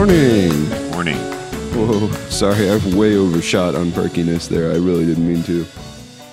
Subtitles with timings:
[0.00, 0.70] Morning.
[0.92, 1.18] Morning.
[1.74, 4.72] Whoa, sorry, I've way overshot on perkiness there.
[4.72, 5.66] I really didn't mean to.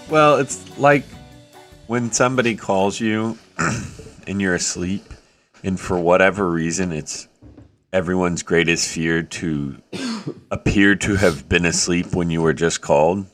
[0.09, 1.03] Well, it's like
[1.88, 3.38] when somebody calls you
[4.25, 5.03] and you're asleep,
[5.65, 7.28] and for whatever reason, it's
[7.92, 9.75] everyone's greatest fear to
[10.49, 13.25] appear to have been asleep when you were just called.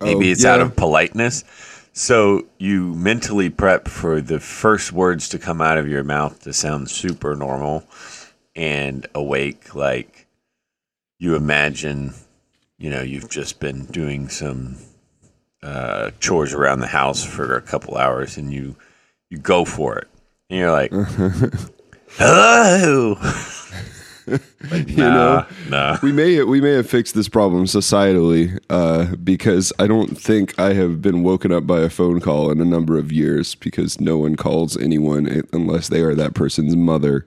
[0.00, 1.44] Maybe Oh, it's out of politeness.
[1.92, 6.52] So you mentally prep for the first words to come out of your mouth to
[6.52, 7.86] sound super normal
[8.54, 9.74] and awake.
[9.74, 10.26] Like
[11.18, 12.14] you imagine,
[12.78, 14.76] you know, you've just been doing some
[15.62, 18.76] uh, chores around the house for a couple hours and you,
[19.30, 20.08] you go for it.
[20.50, 20.90] And you're like,
[22.18, 23.16] hello.
[24.70, 25.98] like, You nah, know, nah.
[26.02, 30.74] We may we may have fixed this problem societally uh, because I don't think I
[30.74, 34.18] have been woken up by a phone call in a number of years because no
[34.18, 37.26] one calls anyone unless they are that person's mother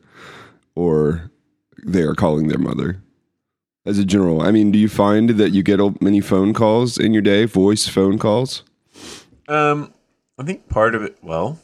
[0.75, 1.31] or
[1.85, 3.01] they are calling their mother.
[3.85, 7.13] As a general, I mean, do you find that you get many phone calls in
[7.13, 8.63] your day, voice phone calls?
[9.47, 9.93] Um,
[10.39, 11.17] I think part of it.
[11.21, 11.59] Well,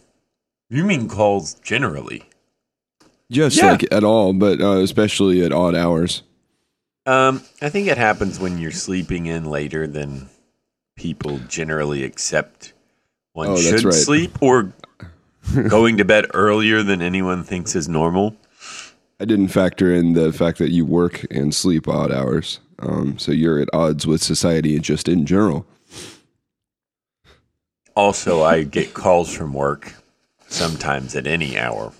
[0.69, 2.23] you mean calls generally?
[3.31, 3.71] Just Yeah.
[3.71, 6.21] like at all, but uh, especially at odd hours.
[7.07, 10.29] Um, I think it happens when you're sleeping in later than
[10.95, 12.73] people generally accept.
[13.33, 13.93] One Oh, should right.
[13.93, 14.71] sleep, or
[15.69, 18.35] going to bed earlier than anyone thinks is normal.
[19.21, 22.59] I didn't factor in the fact that you work and sleep odd hours.
[22.79, 25.67] Um, so you're at odds with society and just in general.
[27.95, 29.93] Also, I get calls from work
[30.47, 31.93] sometimes at any hour.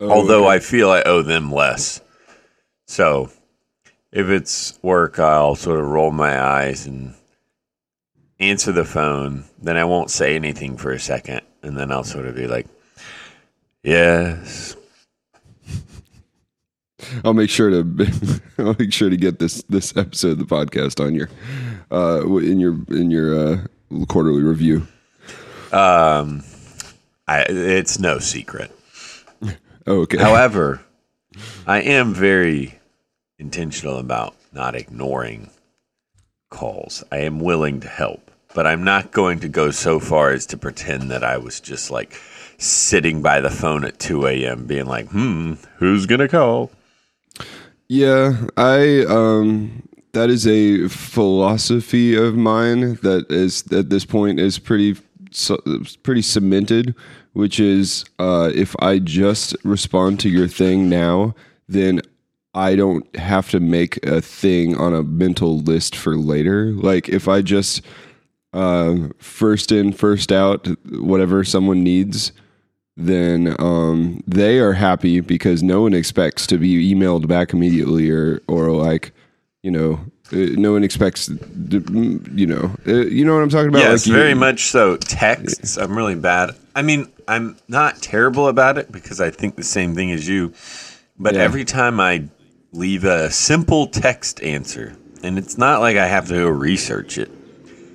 [0.00, 0.56] Oh, although okay.
[0.56, 2.00] I feel I owe them less.
[2.86, 3.30] So
[4.10, 7.12] if it's work, I'll sort of roll my eyes and
[8.38, 9.44] answer the phone.
[9.60, 11.42] Then I won't say anything for a second.
[11.62, 12.66] And then I'll sort of be like,
[13.82, 14.74] yes.
[17.24, 21.04] I'll make sure to I'll make sure to get this this episode of the podcast
[21.04, 21.28] on your
[21.90, 24.86] uh, in your in your uh, quarterly review.
[25.72, 26.42] Um,
[27.28, 28.72] I, it's no secret.
[29.42, 29.52] Oh,
[30.02, 30.18] okay.
[30.18, 30.80] However,
[31.66, 32.80] I am very
[33.38, 35.50] intentional about not ignoring
[36.50, 37.04] calls.
[37.12, 40.56] I am willing to help, but I'm not going to go so far as to
[40.56, 42.20] pretend that I was just like
[42.58, 44.66] sitting by the phone at 2 a.m.
[44.66, 46.70] being like, hmm, who's going to call?
[47.92, 54.60] Yeah, I um that is a philosophy of mine that is at this point is
[54.60, 54.96] pretty
[56.04, 56.94] pretty cemented,
[57.32, 61.34] which is uh if I just respond to your thing now,
[61.68, 62.00] then
[62.54, 66.66] I don't have to make a thing on a mental list for later.
[66.66, 67.82] Like if I just
[68.52, 72.30] uh, first in, first out, whatever someone needs,
[73.06, 78.40] then um, they are happy because no one expects to be emailed back immediately or
[78.46, 79.12] or like
[79.62, 80.00] you know
[80.32, 84.06] uh, no one expects you know uh, you know what I'm talking about yes, like
[84.08, 84.96] you- very much so.
[84.96, 86.50] Texts, I'm really bad.
[86.74, 90.52] I mean, I'm not terrible about it because I think the same thing as you.
[91.18, 91.42] But Yeah.
[91.42, 92.24] every time I
[92.72, 97.30] leave a simple text answer, and it's not like I have to go research it.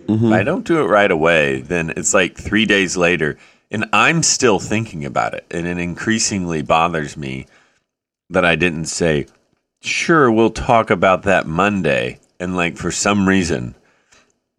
[0.07, 0.25] Mm-hmm.
[0.27, 3.37] If I don't do it right away, then it's like three days later,
[3.75, 5.45] and I'm still thinking about it.
[5.51, 7.45] And it increasingly bothers me
[8.29, 9.27] that I didn't say,
[9.81, 12.21] sure, we'll talk about that Monday.
[12.39, 13.75] And like for some reason,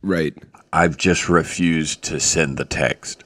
[0.03, 0.35] right
[0.71, 3.25] I've just refused to send the text.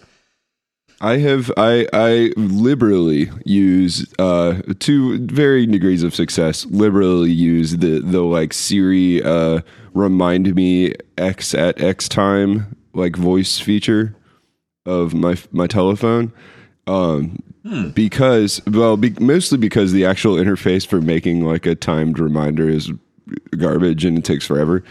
[1.00, 7.98] I have I I liberally use uh to varying degrees of success liberally use the
[7.98, 9.62] the like Siri uh
[9.92, 14.14] remind me X at X time like voice feature
[14.86, 16.32] of my my telephone
[16.86, 17.38] um
[17.94, 22.90] because well be, mostly because the actual interface for making like a timed reminder is
[23.58, 24.82] garbage and it takes forever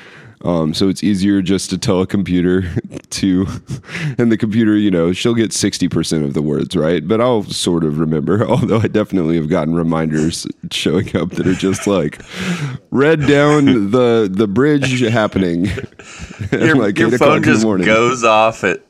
[0.46, 2.64] um, so it's easier just to tell a computer
[3.10, 3.46] to,
[4.18, 7.06] and the computer, you know, she'll get 60% of the words, right?
[7.06, 11.54] But I'll sort of remember, although I definitely have gotten reminders showing up that are
[11.54, 12.22] just like,
[12.92, 15.66] read down the, the bridge happening.
[16.52, 18.82] Your, like your 8 o'clock phone just goes off at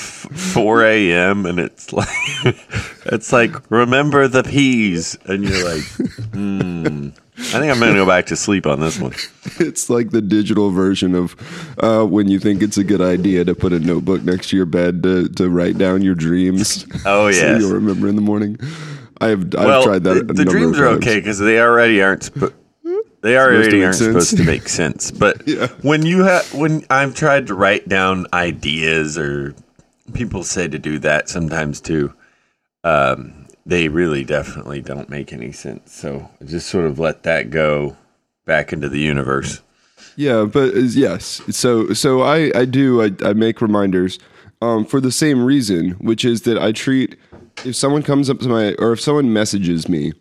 [0.00, 1.46] 4 a.m.
[1.46, 2.08] and it's like,
[3.06, 5.16] it's like, remember the peas.
[5.24, 5.84] And you're like,
[6.32, 7.08] hmm.
[7.36, 9.12] I think I'm going to go back to sleep on this one.
[9.58, 11.34] It's like the digital version of
[11.82, 14.66] uh, when you think it's a good idea to put a notebook next to your
[14.66, 16.86] bed to, to write down your dreams.
[17.06, 18.58] Oh, so you'll remember in the morning.
[19.20, 20.26] I've I've well, tried that.
[20.26, 22.54] the, the dreams are okay because they already aren't supposed.
[23.20, 24.28] They already aren't sense.
[24.28, 25.10] supposed to make sense.
[25.10, 25.68] But Yeah.
[25.82, 29.54] when you have when I've tried to write down ideas or
[30.12, 32.12] people say to do that sometimes too.
[32.82, 35.92] Um, they really definitely don't make any sense.
[35.94, 37.96] So just sort of let that go
[38.44, 39.62] back into the universe.
[40.16, 41.40] Yeah, but uh, yes.
[41.50, 44.18] So so I I do I, I make reminders
[44.60, 47.16] um, for the same reason, which is that I treat
[47.64, 50.12] if someone comes up to my or if someone messages me,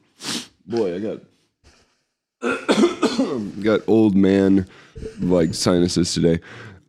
[0.66, 1.20] boy, I got
[3.64, 4.68] got old man
[5.20, 6.40] like sinuses today.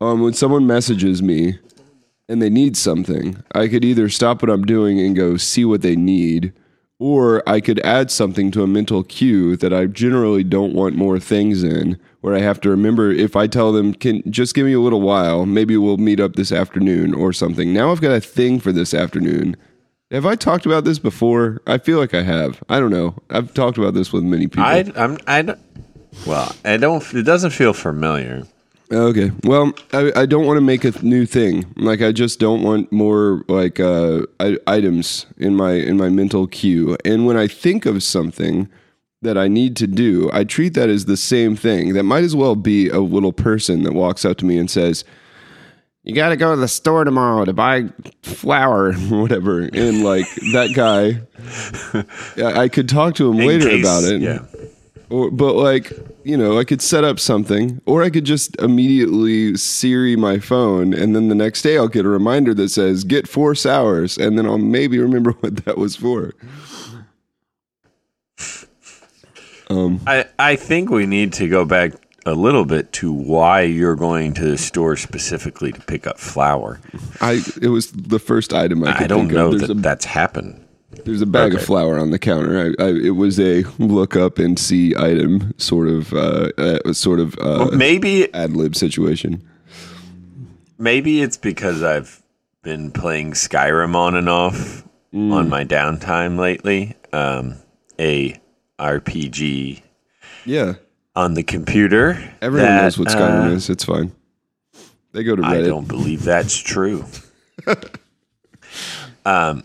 [0.01, 1.59] Um, when someone messages me
[2.29, 5.83] and they need something, I could either stop what I'm doing and go see what
[5.83, 6.53] they need,
[6.99, 11.19] or I could add something to a mental queue that I generally don't want more
[11.19, 14.73] things in, where I have to remember if I tell them, can just give me
[14.73, 17.73] a little while, maybe we'll meet up this afternoon or something.
[17.73, 19.57] Now I've got a thing for this afternoon.
[20.11, 21.61] Have I talked about this before?
[21.67, 22.63] I feel like I have.
[22.69, 23.17] I don't know.
[23.31, 24.65] I've talked about this with many people.
[24.65, 25.57] I I'm I
[26.27, 27.03] well, I don't.
[27.15, 28.45] It doesn't feel familiar.
[28.93, 29.33] Okay.
[29.45, 31.65] Well, I, I don't want to make a new thing.
[31.77, 36.47] Like I just don't want more like uh, I, items in my in my mental
[36.47, 36.97] queue.
[37.05, 38.69] And when I think of something
[39.23, 41.95] that I need to do, I treat that as the same thing.
[41.95, 45.03] That might as well be a little person that walks up to me and says,
[46.03, 47.89] "You got to go to the store tomorrow to buy
[48.23, 51.23] flour or whatever." And like that guy,
[52.47, 54.21] I I could talk to him In later case- about it.
[54.21, 54.41] Yeah.
[55.11, 55.93] Or, but like,
[56.25, 60.95] you know, I could set up something, or I could just immediately Siri my phone,
[60.95, 64.39] and then the next day I'll get a reminder that says "Get four sours," and
[64.39, 66.35] then I'll maybe remember what that was for.
[69.71, 71.93] Um, I I think we need to go back
[72.27, 76.81] a little bit to why you're going to the store specifically to pick up flour.
[77.21, 79.61] I it was the first item I could I don't think know of.
[79.61, 80.64] That a that's happened.
[81.05, 82.75] There's a bag of flour on the counter.
[82.79, 87.21] I, I, it was a look up and see item sort of uh, uh sort
[87.21, 89.43] of uh, Maybe ad lib situation.
[90.79, 92.23] maybe it's because I've
[92.63, 94.83] been playing Skyrim on and off
[95.15, 95.33] Mm.
[95.33, 96.97] on my downtime lately.
[97.13, 97.55] Um,
[98.01, 98.35] a
[98.81, 99.81] RPG
[100.45, 100.75] Yeah,
[101.15, 102.19] on the computer.
[102.43, 103.71] everyone that, knows what Skyrim uh, is.
[103.71, 104.11] It's fine.
[105.13, 105.67] They go to I Reddit.
[105.67, 107.05] don't believe that's true.
[109.25, 109.63] um,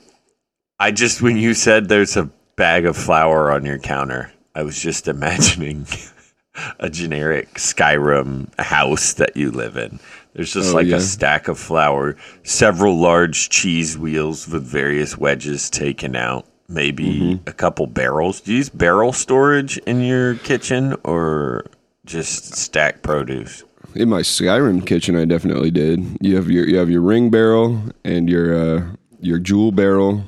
[0.80, 4.80] I just when you said there's a bag of flour on your counter, I was
[4.80, 5.88] just imagining
[6.80, 10.00] a generic Skyrim house that you live in.
[10.34, 10.98] There's just Oh, like yeah.
[10.98, 17.50] a stack of flour, several large cheese wheels with various wedges taken out, maybe Mm-hmm.
[17.50, 18.42] a couple barrels.
[18.42, 21.66] Do you use barrel storage in your kitchen or
[22.06, 23.64] just stack produce?
[23.96, 26.18] In my Skyrim kitchen, I definitely did.
[26.22, 28.86] You have your you have your ring barrel and your uh,
[29.20, 30.24] your jewel barrel,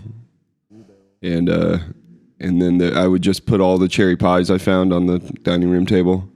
[1.21, 1.79] and uh,
[2.39, 5.19] and then the, I would just put all the cherry pies I found on the
[5.19, 6.27] dining room table.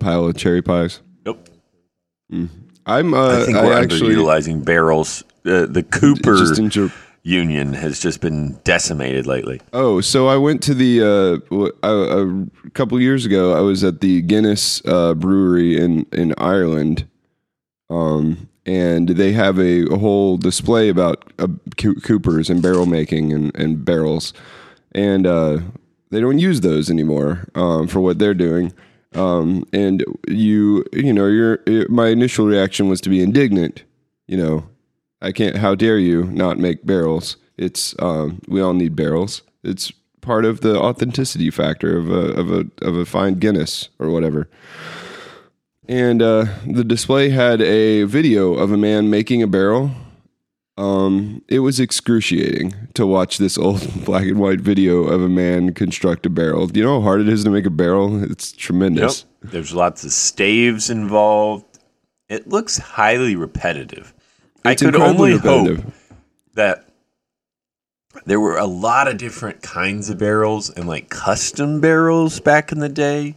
[0.00, 1.00] Pile of cherry pies.
[1.24, 1.48] Nope.
[2.86, 5.22] I'm uh, I think we're actually underutilizing barrels.
[5.46, 6.88] Uh, the Cooper enjoy,
[7.22, 9.60] Union has just been decimated lately.
[9.72, 12.26] Oh, so I went to the uh, w- uh,
[12.66, 13.54] a couple years ago.
[13.54, 17.06] I was at the Guinness uh, Brewery in in Ireland,
[17.88, 23.54] um, and they have a, a whole display about uh, coopers and barrel making and,
[23.56, 24.32] and barrels,
[24.92, 25.58] and uh,
[26.10, 28.72] they don't use those anymore um, for what they're doing.
[29.14, 33.84] Um, and you, you know, your my initial reaction was to be indignant.
[34.26, 34.68] You know,
[35.20, 35.56] I can't.
[35.56, 37.36] How dare you not make barrels?
[37.56, 39.42] It's um, we all need barrels.
[39.62, 44.10] It's part of the authenticity factor of a of a of a fine Guinness or
[44.10, 44.48] whatever.
[45.88, 49.90] And uh, the display had a video of a man making a barrel.
[50.76, 55.74] Um, it was excruciating to watch this old black and white video of a man
[55.74, 56.66] construct a barrel.
[56.66, 58.22] Do you know how hard it is to make a barrel?
[58.24, 59.26] It's tremendous.
[59.42, 61.66] There's lots of staves involved.
[62.28, 64.14] It looks highly repetitive.
[64.64, 65.80] I could only hope
[66.54, 66.88] that
[68.24, 72.78] there were a lot of different kinds of barrels and like custom barrels back in
[72.78, 73.36] the day.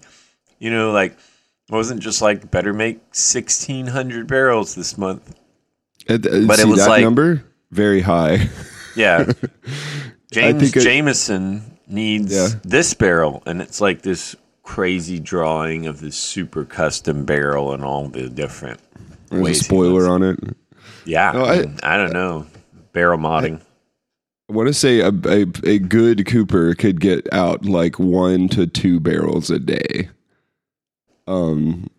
[0.60, 1.18] You know, like
[1.70, 5.36] it wasn't just like better make 1600 barrels this month.
[6.10, 8.50] Uh, th- But it was that like- number very high.
[8.96, 9.32] Yeah.
[10.32, 12.48] James it- Jameson needs Yeah.
[12.64, 18.08] this barrel, and it's like this crazy drawing of this super custom barrel and all
[18.10, 18.80] the different
[19.30, 20.40] There's a spoiler on it.
[21.06, 22.48] Yeah, No, I- I, don't know.
[22.92, 23.62] Barrel modding.
[24.50, 28.66] I want to say a, a a good Cooper could get out like one to
[28.66, 30.10] two barrels a day.
[31.28, 31.90] Um,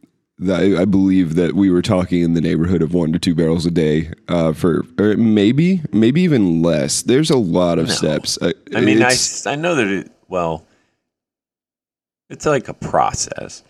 [0.40, 3.66] that I believe that we were talking in the neighborhood of one to two barrels
[3.66, 4.12] a day.
[4.28, 7.02] Uh, for or maybe maybe even less.
[7.02, 7.94] There's a lot of No.
[7.94, 8.38] steps.
[8.40, 9.14] Uh, I mean, I,
[9.46, 10.64] I know that it, well,
[12.30, 13.62] it's like a process.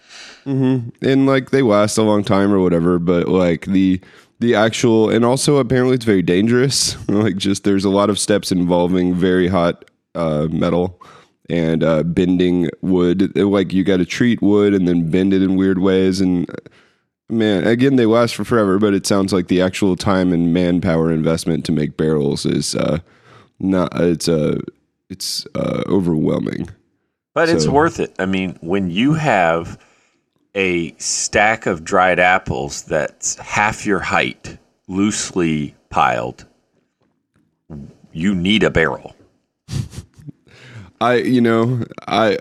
[0.46, 0.92] Mhm.
[1.02, 4.00] and like they last a long time or whatever but like the
[4.40, 8.50] the actual and also apparently it's very dangerous like just there's a lot of steps
[8.50, 9.84] involving very hot
[10.14, 11.02] uh, metal
[11.48, 13.36] and uh, bending wood.
[13.36, 16.20] Like you got to treat wood and then bend it in weird ways.
[16.20, 16.48] And
[17.28, 18.78] man, again, they last for forever.
[18.78, 22.98] But it sounds like the actual time and manpower investment to make barrels is uh,
[23.58, 23.98] not.
[24.00, 24.60] It's uh,
[25.08, 26.70] it's uh, overwhelming.
[27.34, 28.14] But it's worth it.
[28.18, 29.78] I mean, when you have
[30.56, 36.46] a stack of dried apples that's half your height, loosely piled,
[38.12, 39.14] you need a barrel.
[41.00, 42.38] I, you know, I,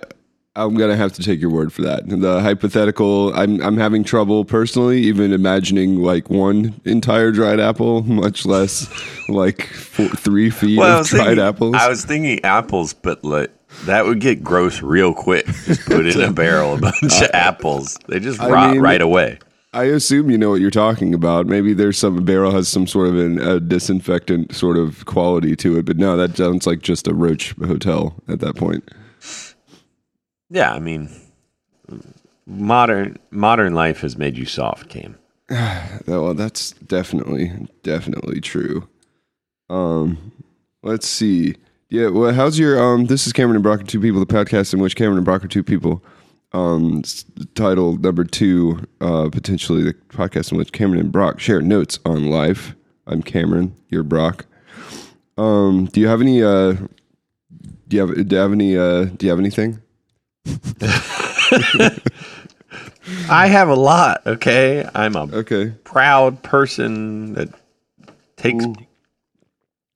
[0.56, 2.08] I'm gonna have to take your word for that.
[2.10, 8.46] The hypothetical, I'm, I'm having trouble personally, even imagining like one entire dried apple, much
[8.46, 8.90] less
[9.30, 11.76] like four, three feet Well, of dried thinking, apples.
[11.76, 13.52] I was thinking apples, but like,
[13.86, 15.46] that would get gross real quick.
[15.46, 17.98] Just put in a barrel a bunch of apples.
[18.08, 19.38] They just I rot mean- right away.
[19.78, 21.46] I assume you know what you're talking about.
[21.46, 25.78] Maybe there's some barrel has some sort of an, a disinfectant sort of quality to
[25.78, 28.90] it, but no, that sounds like just a roach hotel at that point.
[30.50, 31.12] Yeah, I mean,
[32.48, 35.16] modern modern life has made you soft, Cam.
[36.08, 38.90] Well, that's definitely definitely true.
[39.70, 40.32] Um,
[40.82, 41.56] let's see.
[41.90, 43.06] Yeah, well, how's your um?
[43.06, 45.46] This is Cameron and Brock are two people, the podcast in which Cameron and Brock
[45.46, 46.04] are two people.
[46.54, 47.04] Um,
[47.56, 52.30] title number two, uh, potentially the podcast in which Cameron and Brock share notes on
[52.30, 52.74] life.
[53.06, 53.76] I'm Cameron.
[53.90, 54.46] You're Brock.
[55.38, 56.42] Um, do you have any?
[56.42, 56.74] Uh,
[57.88, 58.28] do you have?
[58.28, 58.78] Do you have any?
[58.78, 59.80] Uh, do you have anything?
[63.30, 64.26] I have a lot.
[64.26, 65.74] Okay, I'm a Okay.
[65.84, 67.50] proud person that
[68.38, 68.66] takes.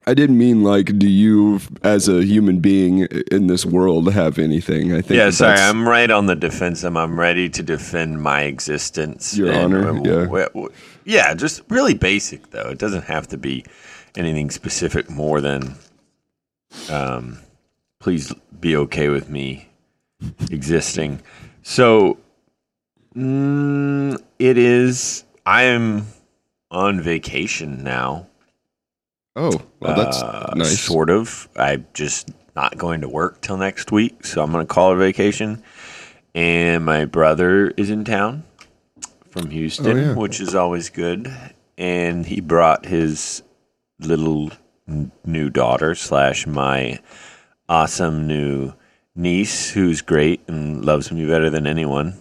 [0.06, 4.92] I didn't mean like, do you, as a human being in this world, have anything?
[4.92, 5.16] I think.
[5.16, 6.96] Yeah, that sorry, I'm right on the defensive.
[6.96, 9.36] I'm ready to defend my existence.
[9.36, 10.24] Your honor, uh, yeah.
[10.24, 10.72] w- w-
[11.04, 12.68] yeah, just really basic though.
[12.68, 13.64] It doesn't have to be
[14.16, 15.76] anything specific more than,
[16.90, 17.38] um,
[18.00, 19.68] please be okay with me
[20.50, 21.20] existing.
[21.62, 22.18] So,
[23.16, 25.24] mm, it is.
[25.46, 26.06] I am
[26.72, 28.26] on vacation now.
[29.34, 30.80] Oh, well, that's Uh, nice.
[30.80, 31.48] Sort of.
[31.56, 34.96] I'm just not going to work till next week, so I'm going to call it
[34.96, 35.62] a vacation.
[36.34, 38.44] And my brother is in town
[39.30, 40.14] from Houston, Oh, yeah.
[40.14, 41.32] which is always good.
[41.78, 43.42] And he brought his
[44.00, 44.50] little
[45.24, 46.98] new daughter slash my
[47.68, 48.74] awesome new
[49.14, 52.14] niece, who's great and loves me better than anyone.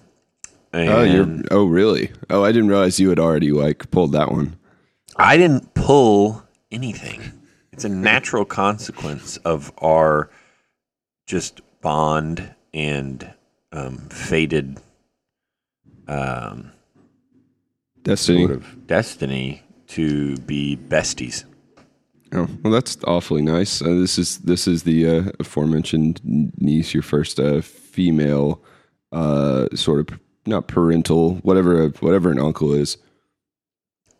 [0.73, 1.41] And Oh, you're.
[1.51, 2.11] Oh, really?
[2.29, 4.55] Oh, I didn't realize you had already like pulled that one.
[5.17, 7.21] I didn't pull anything.
[7.71, 10.29] It's a natural consequence of our
[11.27, 13.33] just bond and
[13.71, 14.79] um, fated
[16.07, 16.71] um,
[18.03, 18.45] Destiny.
[18.47, 21.45] sort of destiny to be besties.
[22.33, 23.81] Oh, well, that's awfully nice.
[23.81, 28.61] Uh, this is this is the uh, aforementioned niece, your first uh, female,
[29.11, 32.97] uh, sort of not parental, whatever whatever an uncle is,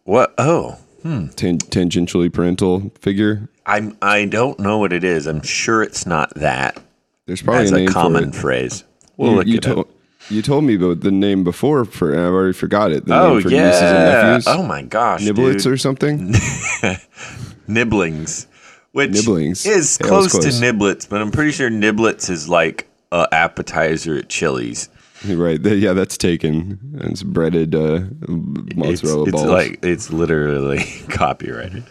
[0.03, 0.33] What?
[0.37, 1.27] Oh, Hmm.
[1.29, 3.49] Tan- tangentially parental figure.
[3.65, 3.97] I'm.
[4.01, 5.25] I don't know what it is.
[5.27, 6.81] I'm sure it's not that.
[7.25, 8.83] There's probably a a common phrase.
[9.17, 9.75] We'll you, look you it up.
[9.75, 9.87] told
[10.29, 13.05] you told me about the name before for, I've already forgot it.
[13.05, 14.21] The Oh name for nieces and yeah.
[14.21, 15.21] nephews, Oh my gosh.
[15.23, 15.73] niblets dude.
[15.73, 16.33] or something.
[17.67, 18.47] nibblings,
[18.91, 19.65] which Nibblings.
[19.65, 20.59] is Yeah, close, close.
[20.59, 24.89] to niblets, but I'm pretty sure niblets is like a appetizer at Chili's.
[25.27, 25.59] Right?
[25.63, 26.79] Yeah, that's taken.
[27.01, 29.45] It's breaded uh, It's, mozzarella it's balls.
[29.47, 31.85] like it's literally copyrighted.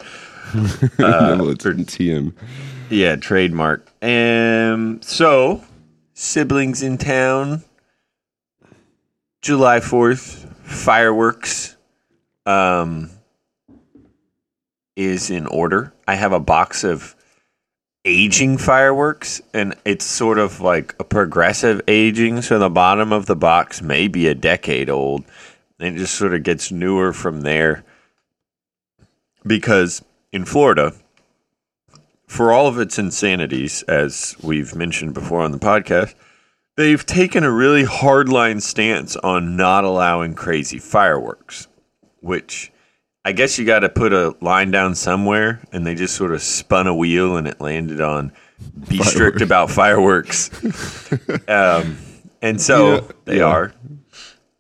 [0.53, 2.35] niblets and TM.
[2.91, 3.89] Yeah, trademark.
[4.03, 5.63] Um, so
[6.15, 7.63] siblings in town.
[9.43, 11.77] July Fourth fireworks.
[12.47, 13.11] Um,
[14.97, 15.95] is in order.
[16.07, 17.15] I have a box of
[18.05, 22.43] aging fireworks, and it's sort of like a progressive aging.
[22.43, 25.25] So the bottom of the box may be a decade old,
[25.79, 27.85] and it just sort of gets newer from there.
[29.47, 30.03] Because
[30.33, 30.95] in Florida,
[32.27, 36.15] for all of its insanities, as we've mentioned before on the podcast,
[36.77, 41.67] they've taken a really hardline stance on not allowing crazy fireworks,
[42.21, 42.71] which
[43.25, 46.43] I guess you got to put a line down somewhere, and they just sort of
[46.43, 48.33] spun a wheel and it landed on
[48.89, 50.51] be strict about fireworks.
[51.49, 51.99] um,
[52.43, 53.45] and so Yeah, they yeah.
[53.45, 53.73] are.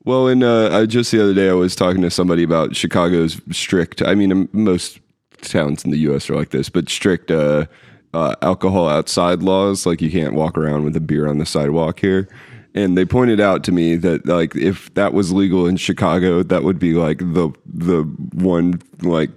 [0.04, 3.40] Well, and uh, I, just the other day, I was talking to somebody about Chicago's
[3.50, 4.02] strict.
[4.02, 4.98] I mean, most
[5.42, 6.30] towns in the U.S.
[6.30, 7.66] are like this, but strict uh,
[8.14, 9.84] uh, alcohol outside laws.
[9.86, 12.28] Like you can't walk around with a beer on the sidewalk here.
[12.74, 16.62] And they pointed out to me that like if that was legal in Chicago, that
[16.62, 19.30] would be like the the one like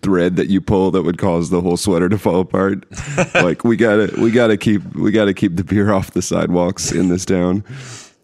[0.00, 2.84] thread that you pull that would cause the whole sweater to fall apart.
[3.34, 7.08] like we gotta we gotta keep we gotta keep the beer off the sidewalks in
[7.08, 7.64] this town.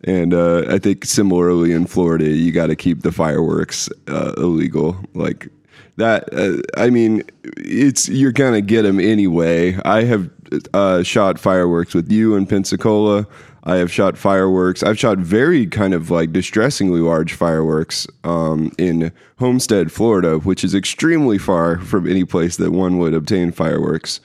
[0.04, 4.96] And uh, I think similarly in Florida, you got to keep the fireworks uh, illegal.
[5.14, 5.48] Like
[5.96, 7.24] that, uh, I mean,
[7.56, 9.76] it's you're gonna get them anyway.
[9.84, 10.30] I have
[10.74, 13.26] uh, shot fireworks with you in Pensacola.
[13.64, 14.82] I have shot fireworks.
[14.82, 20.74] I've shot very kind of like distressingly large fireworks um, in Homestead, Florida, which is
[20.74, 24.20] extremely far from any place that one would obtain fireworks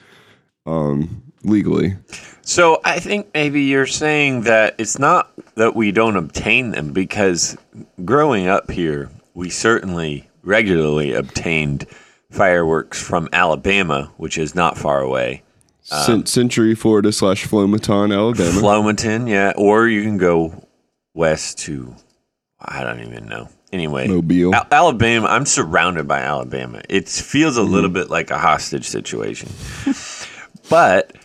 [0.66, 1.96] um, legally.
[2.42, 7.56] So I think maybe you're saying that it's not that we don't obtain them because
[8.04, 11.86] growing up here, we certainly regularly obtained
[12.30, 15.42] fireworks from Alabama, which is not far away.
[15.90, 18.60] Uh, Cent- Century, Florida slash Flomaton, Alabama.
[18.60, 20.66] Flomaton, yeah, or you can go
[21.14, 21.94] west to
[22.64, 23.48] I don't even know.
[23.72, 24.54] Anyway, Mobile.
[24.54, 25.26] Al- Alabama.
[25.26, 26.80] I'm surrounded by Alabama.
[26.88, 27.72] It feels a mm-hmm.
[27.72, 29.50] little bit like a hostage situation.
[30.70, 31.16] but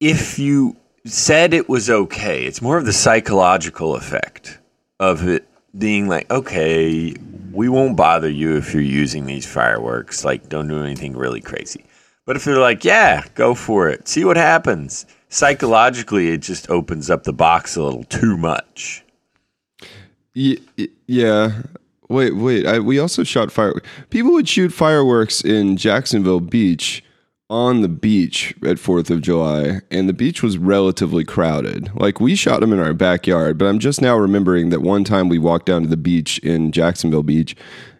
[0.00, 4.58] if you said it was okay, it's more of the psychological effect
[5.00, 7.14] of it being like, okay,
[7.50, 10.24] we won't bother you if you're using these fireworks.
[10.24, 11.84] Like, don't do anything really crazy.
[12.32, 15.04] But if they're like, yeah, go for it, see what happens.
[15.28, 19.04] Psychologically, it just opens up the box a little too much.
[20.32, 21.60] Yeah.
[22.08, 22.66] Wait, wait.
[22.66, 23.86] I, we also shot fireworks.
[24.08, 27.04] People would shoot fireworks in Jacksonville Beach
[27.50, 31.90] on the beach at 4th of July, and the beach was relatively crowded.
[31.94, 35.28] Like, we shot them in our backyard, but I'm just now remembering that one time
[35.28, 37.54] we walked down to the beach in Jacksonville Beach,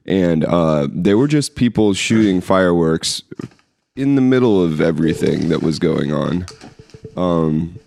[0.06, 3.22] and uh, there were just people shooting fireworks
[3.96, 6.46] in the middle of everything that was going on.
[7.16, 7.78] Um,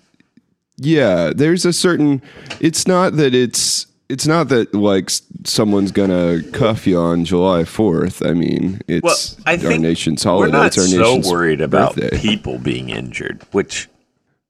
[0.78, 2.22] yeah, there's a certain.
[2.60, 3.88] It's not that it's.
[4.08, 5.10] It's not that like
[5.46, 8.24] someone's gonna cuff you on July Fourth.
[8.24, 9.16] I mean, it's Well,
[9.48, 12.16] I our nation's we're not it's our so nation's worried about birthday.
[12.22, 13.90] people being injured, which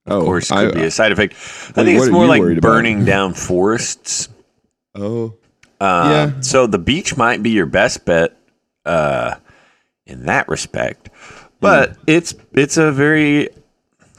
[0.07, 1.35] oh, of course I- could be a side effect.
[1.77, 2.67] I Wait, think it's more like worried about?
[2.67, 4.27] burning down forests.
[4.93, 5.35] oh,
[5.79, 6.41] Uh, Yeah.
[6.41, 8.35] So the beach might be your best bet
[8.85, 9.35] uh,
[10.05, 11.09] in that respect,
[11.65, 13.49] but it's it's a very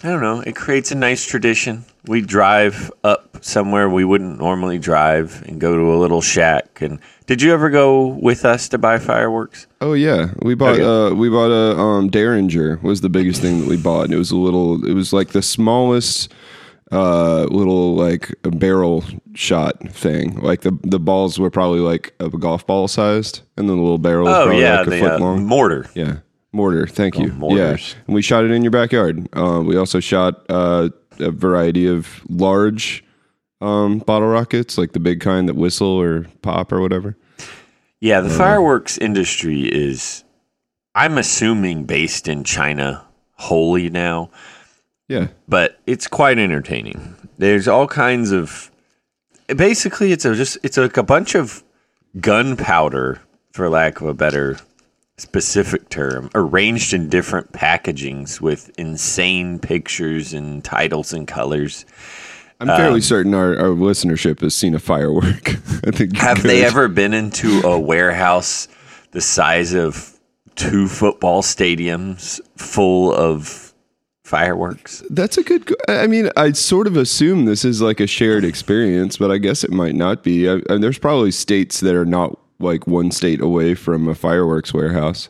[0.02, 0.40] I don't know.
[0.40, 1.84] It creates a nice tradition.
[2.06, 6.80] We drive up somewhere we wouldn't normally drive and go to a little shack.
[6.80, 9.66] And did you ever go with us to buy fireworks?
[9.80, 10.28] oh yeah.
[10.42, 10.78] We bought.
[10.78, 10.84] Okay.
[10.84, 12.78] Uh, we bought a um, Derringer.
[12.82, 14.04] Was the biggest thing that we bought.
[14.04, 14.84] And it was a little.
[14.86, 16.32] It was like the smallest.
[16.92, 19.02] Uh, little like a barrel
[19.34, 20.36] shot thing.
[20.40, 23.98] Like the the balls were probably like a golf ball sized, and then the little
[23.98, 25.44] barrel was Oh probably yeah, like a the foot uh, long.
[25.44, 25.90] mortar.
[25.96, 26.18] Yeah,
[26.56, 26.86] mortar.
[26.86, 27.32] Thank you.
[27.50, 29.28] Yeah, and we shot it in your backyard.
[29.32, 30.88] Uh, we also shot uh,
[31.18, 33.04] a variety of large
[33.60, 37.16] um, bottle rockets, like the big kind that whistle or pop or whatever.
[38.00, 40.24] Yeah, the fireworks industry is,
[40.94, 43.04] I'm assuming, based in China
[43.38, 44.30] wholly now,
[45.08, 47.16] Yeah, but it's quite entertaining.
[47.38, 48.70] There's all kinds of,
[49.48, 51.62] basically, it's a just it's like a bunch of
[52.20, 53.20] gunpowder,
[53.52, 54.58] for lack of a better
[55.18, 61.86] specific term, arranged in different packagings with insane pictures and titles and colors.
[62.60, 65.48] I'm fairly um, certain our, our listenership has seen a firework.
[65.86, 66.16] I think.
[66.16, 68.68] Have they ever been into a warehouse
[69.10, 70.18] the size of
[70.54, 73.74] two football stadiums full of
[74.24, 75.02] fireworks?
[75.10, 75.74] That's a good.
[75.86, 79.62] I mean, I sort of assume this is like a shared experience, but I guess
[79.62, 80.48] it might not be.
[80.48, 84.72] I, I, there's probably states that are not like one state away from a fireworks
[84.72, 85.28] warehouse.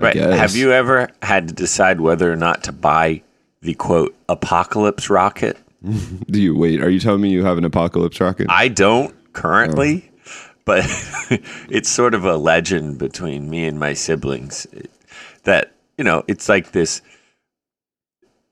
[0.00, 0.14] I Right.
[0.14, 0.38] guess.
[0.38, 3.22] Have you ever had to decide whether or not to buy
[3.62, 5.56] the quote apocalypse rocket?
[6.30, 6.82] Do you wait?
[6.82, 8.46] Are you telling me you have an apocalypse rocket?
[8.50, 10.50] I don't currently, oh.
[10.64, 10.84] but
[11.70, 14.66] it's sort of a legend between me and my siblings
[15.44, 17.00] that, you know, it's like this.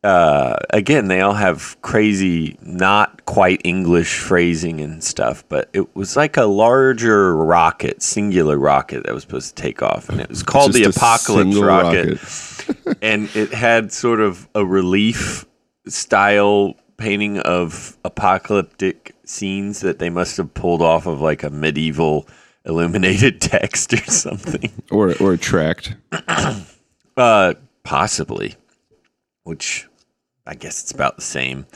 [0.04, 6.16] Uh, again, they all have crazy, not quite English phrasing and stuff, but it was
[6.16, 10.42] like a larger rocket, singular rocket that was supposed to take off, and it was
[10.42, 12.18] called the Just Apocalypse single rocket
[13.02, 15.44] and it had sort of a relief
[15.86, 22.26] style painting of apocalyptic scenes that they must have pulled off of like a medieval
[22.64, 24.70] illuminated text or something.
[24.90, 25.94] or or a tract.
[27.14, 28.54] Uh, possibly,
[29.42, 29.86] which
[30.46, 31.66] I guess it's about the same.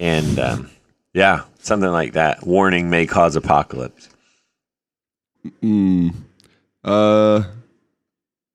[0.00, 0.70] And um,
[1.14, 2.46] yeah, something like that.
[2.46, 4.08] Warning may cause apocalypse.
[5.62, 6.14] Mm.
[6.84, 7.44] Uh,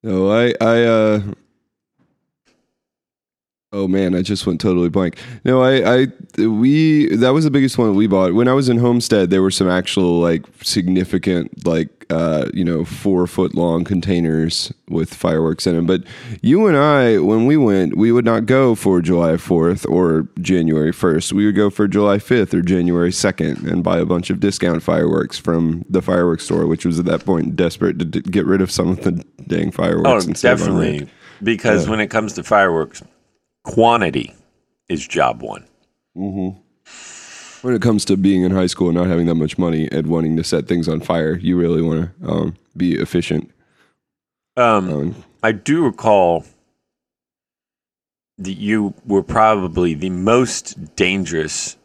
[0.02, 1.22] no, I I uh.
[3.70, 5.18] Oh man, I just went totally blank.
[5.44, 6.06] No, I, I,
[6.46, 9.28] we that was the biggest one we bought when I was in Homestead.
[9.28, 15.12] There were some actual like significant, like uh, you know, four foot long containers with
[15.12, 15.84] fireworks in them.
[15.84, 16.04] But
[16.40, 20.90] you and I, when we went, we would not go for July Fourth or January
[20.90, 21.34] first.
[21.34, 24.82] We would go for July fifth or January second and buy a bunch of discount
[24.82, 28.62] fireworks from the fireworks store, which was at that point desperate to d- get rid
[28.62, 30.24] of some of the dang fireworks.
[30.24, 31.06] Oh, and definitely.
[31.42, 33.02] Because when it comes to fireworks,
[33.68, 34.34] quantity
[34.88, 35.64] is job one.
[36.14, 40.06] when it comes to being in high school and not having that much money and
[40.06, 43.50] wanting to set things on fire, you really want to um, be efficient.
[44.56, 46.44] Um, Um, I do recall
[48.38, 51.76] that you were probably the most dangerous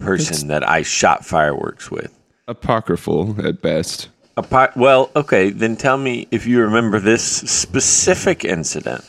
[0.00, 2.12] person that I shot fireworks with.
[2.46, 4.08] apocryphal at best.
[4.36, 9.04] A pi- well, okay, then tell me if you remember this specific incident,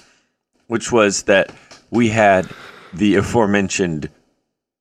[0.67, 1.51] which was that
[1.91, 2.49] we had
[2.93, 4.09] the aforementioned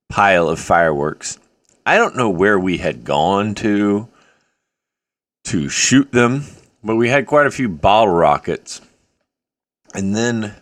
[0.09, 1.39] pile of fireworks.
[1.85, 4.07] I don't know where we had gone to
[5.45, 6.43] to shoot them,
[6.83, 8.81] but we had quite a few bottle rockets.
[9.93, 10.55] And then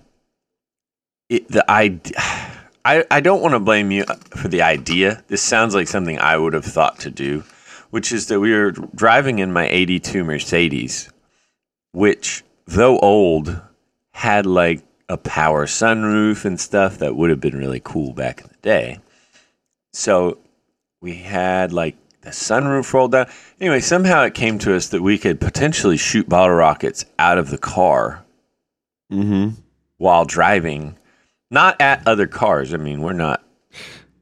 [1.30, 2.14] it, the idea
[2.88, 5.22] I, I don't want to blame you for the idea.
[5.28, 7.44] This sounds like something I would have thought to do,
[7.90, 11.12] which is that we were driving in my 82 Mercedes,
[11.92, 13.60] which, though old,
[14.14, 18.48] had like a power sunroof and stuff that would have been really cool back in
[18.48, 19.00] the day.
[19.94, 20.38] So
[21.02, 23.28] we had like the sunroof rolled down.
[23.62, 27.50] Anyway, somehow it came to us that we could potentially shoot bottle rockets out of
[27.50, 28.24] the car
[29.10, 29.60] Mm-hmm.
[30.00, 30.98] while driving,
[31.50, 32.74] not at other cars.
[32.74, 33.42] I mean, we're not.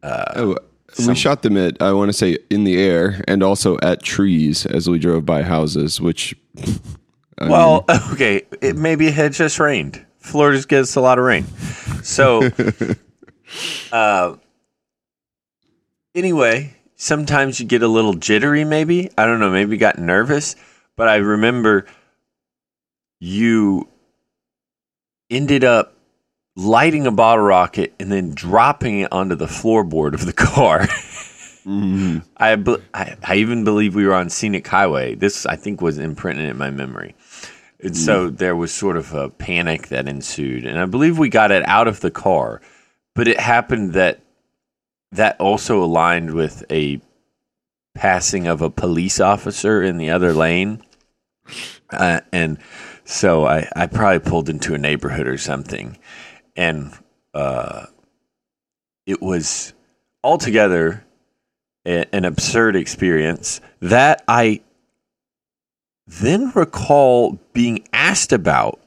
[0.04, 0.58] Oh,
[0.93, 4.04] some- we shot them at I want to say in the air and also at
[4.04, 6.36] trees as we drove by houses, which
[7.39, 10.05] I Well, okay, it maybe it had just rained.
[10.26, 11.46] Florida just gets a lot of rain.
[12.04, 12.50] So,
[13.92, 14.36] uh,
[16.14, 19.10] anyway, sometimes you get a little jittery, maybe.
[19.18, 20.56] I don't know, maybe got nervous.
[20.96, 21.86] But I remember
[23.20, 23.88] you
[25.30, 25.94] ended up
[26.56, 30.88] lighting a bottle rocket and then dropping it onto the floorboard of the car.
[31.66, 32.24] Mhm.
[32.38, 32.54] I,
[32.94, 35.16] I I even believe we were on scenic highway.
[35.16, 37.16] This I think was imprinted in my memory,
[37.86, 41.52] and so there was sort of a panic that ensued, and I believe we got
[41.52, 42.62] it out of the car,
[43.13, 44.19] but it happened that
[45.12, 47.00] that also aligned with a
[47.93, 50.82] passing of a police officer in the other lane,
[51.91, 52.58] uh, and
[53.06, 55.98] so I I probably pulled into a neighborhood or something,
[56.56, 56.91] and
[57.34, 57.86] uh,
[59.06, 59.74] it was
[60.24, 61.06] altogether
[61.86, 64.62] a- an absurd experience that I
[66.08, 68.80] then recall being asked about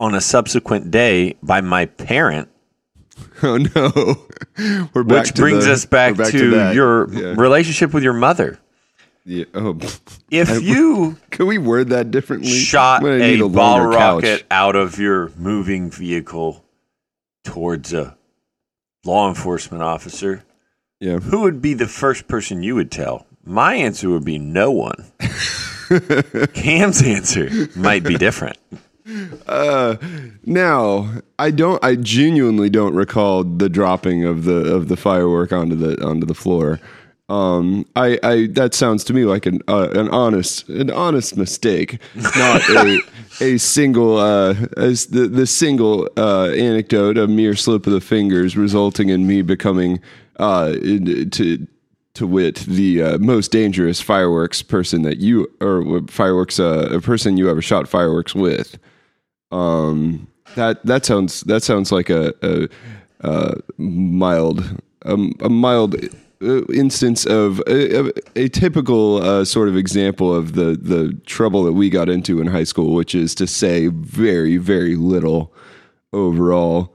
[0.00, 2.48] on a subsequent day by my parent,
[3.42, 4.26] Oh no,
[4.92, 5.24] we're back.
[5.26, 7.34] which to brings the- us back, we're to, your Yeah.
[7.36, 8.58] relationship with your mother.
[9.24, 9.44] Yeah.
[9.54, 9.78] Oh,
[10.30, 12.50] If you could we word that differently?
[12.50, 14.22] shot I'm a, ball longer couch.
[14.24, 16.62] rocket out of your moving vehicle
[17.44, 18.16] towards a
[19.04, 20.44] law enforcement officer,
[21.00, 21.18] Yeah.
[21.20, 23.26] who would be the first person you would tell?
[23.46, 25.04] My answer would be no one.
[26.54, 28.56] Cam's answer might be different.
[29.46, 29.96] Uh,
[30.46, 31.82] now I don't.
[31.84, 36.34] I genuinely don't recall the dropping of the of the firework onto the onto the
[36.34, 36.80] floor.
[37.28, 41.98] Um, I, I that sounds to me like an uh, an honest an honest mistake,
[42.14, 43.00] not a
[43.40, 48.56] a single uh as the the single uh anecdote, a mere slip of the fingers,
[48.56, 50.00] resulting in me becoming
[50.38, 51.66] uh to
[52.14, 57.36] to wit the uh, most dangerous fireworks person that you or fireworks uh, a person
[57.36, 58.78] you ever shot fireworks with.
[59.50, 62.68] Um, that that sounds that sounds like a, a,
[63.20, 65.96] a mild um, a mild
[66.42, 71.64] uh, instance of a, a, a typical uh, sort of example of the the trouble
[71.64, 75.52] that we got into in high school, which is to say very very little
[76.12, 76.94] overall.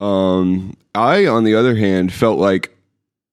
[0.00, 2.75] Um, I, on the other hand, felt like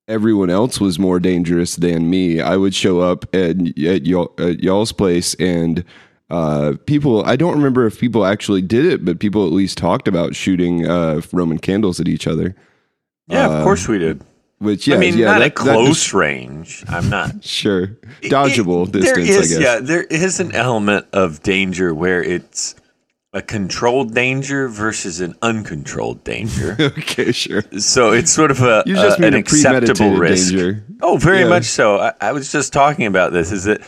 [0.07, 2.41] everyone else was more dangerous than me.
[2.41, 5.83] I would show up at, at, y'all, at y'all's place and
[6.29, 10.07] uh, people, I don't remember if people actually did it, but people at least talked
[10.07, 12.55] about shooting uh, Roman candles at each other.
[13.27, 14.21] Yeah, Uh, of course we did.
[14.59, 16.83] Which, yeah, I mean, yeah, not that- at close just- range.
[16.87, 17.43] I'm not.
[17.43, 17.87] sure.
[18.21, 19.59] Dodgeable It- distance, there I guess.
[19.59, 22.75] Yeah, there is an element of danger where it's
[23.34, 26.76] a controlled danger versus an uncontrolled danger.
[26.80, 27.63] okay, sure.
[27.80, 30.50] so it's sort of a, You just a- an a acceptable risk.
[30.52, 30.84] danger.
[31.02, 31.50] Oh, very Yeah.
[31.50, 31.98] much so.
[32.00, 33.52] I, I was just talking about this.
[33.52, 33.82] Is that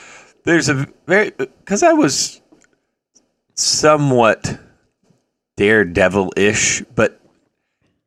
[0.46, 2.42] there's a very because I was
[3.54, 4.60] somewhat
[5.58, 7.20] daredevil-ish, but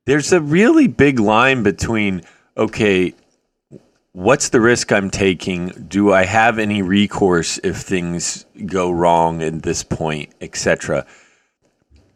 [0.06, 2.22] there's a really big line between
[2.56, 3.14] okay,
[4.12, 5.68] what's the risk I'm taking?
[5.88, 11.06] Do I have any recourse if things go wrong at this point, etc.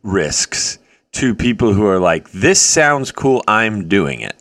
[0.02, 0.78] Risks
[1.12, 4.36] to people who are like, this sounds cool, I'm doing it.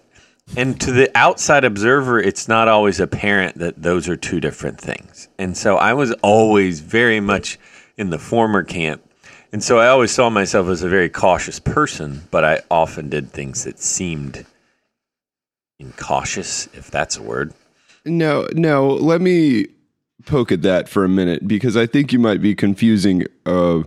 [0.57, 5.29] And to the outside observer, it's not always apparent that those are two different things.
[5.37, 7.57] And so I was always very much
[7.97, 9.01] in the former camp.
[9.53, 13.31] And so I always saw myself as a very cautious person, but I often did
[13.31, 14.45] things that seemed
[15.79, 17.53] incautious, if that's a word.
[18.05, 18.87] No, no.
[18.87, 19.67] Let me
[20.25, 23.83] poke at that for a minute because I think you might be confusing uh,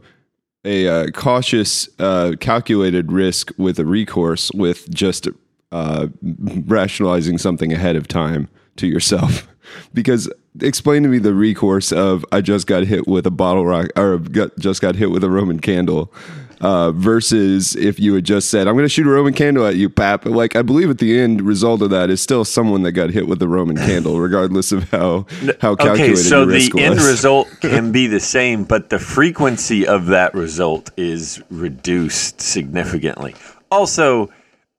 [0.64, 5.29] a uh, cautious, uh, calculated risk with a recourse with just
[5.72, 9.46] uh, rationalizing something ahead of time to yourself.
[9.94, 13.88] because explain to me the recourse of I just got hit with a bottle rock
[13.96, 16.12] or got, just got hit with a Roman candle
[16.61, 19.77] uh, versus if you had just said, I'm going to shoot a Roman candle at
[19.77, 20.25] you, Pap.
[20.25, 23.27] Like, I believe at the end result of that is still someone that got hit
[23.29, 25.27] with a Roman candle, regardless of how,
[25.61, 27.07] how calculated Okay, so the end was.
[27.07, 33.35] result can be the same, but the frequency of that result is reduced significantly.
[33.71, 34.31] Also,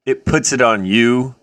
[0.05, 1.35] it puts it on you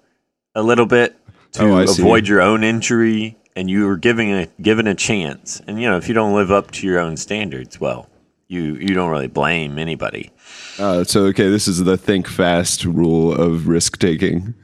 [0.55, 1.17] a little bit
[1.53, 2.03] to Oh, see.
[2.03, 5.61] avoid your own injury, and you were giving a given a chance.
[5.67, 8.09] And you know, if you don't live up to your own standards, well,
[8.53, 10.31] you you don't really blame anybody.
[10.79, 14.55] Uh, so, okay, this is the think fast rule of risk taking.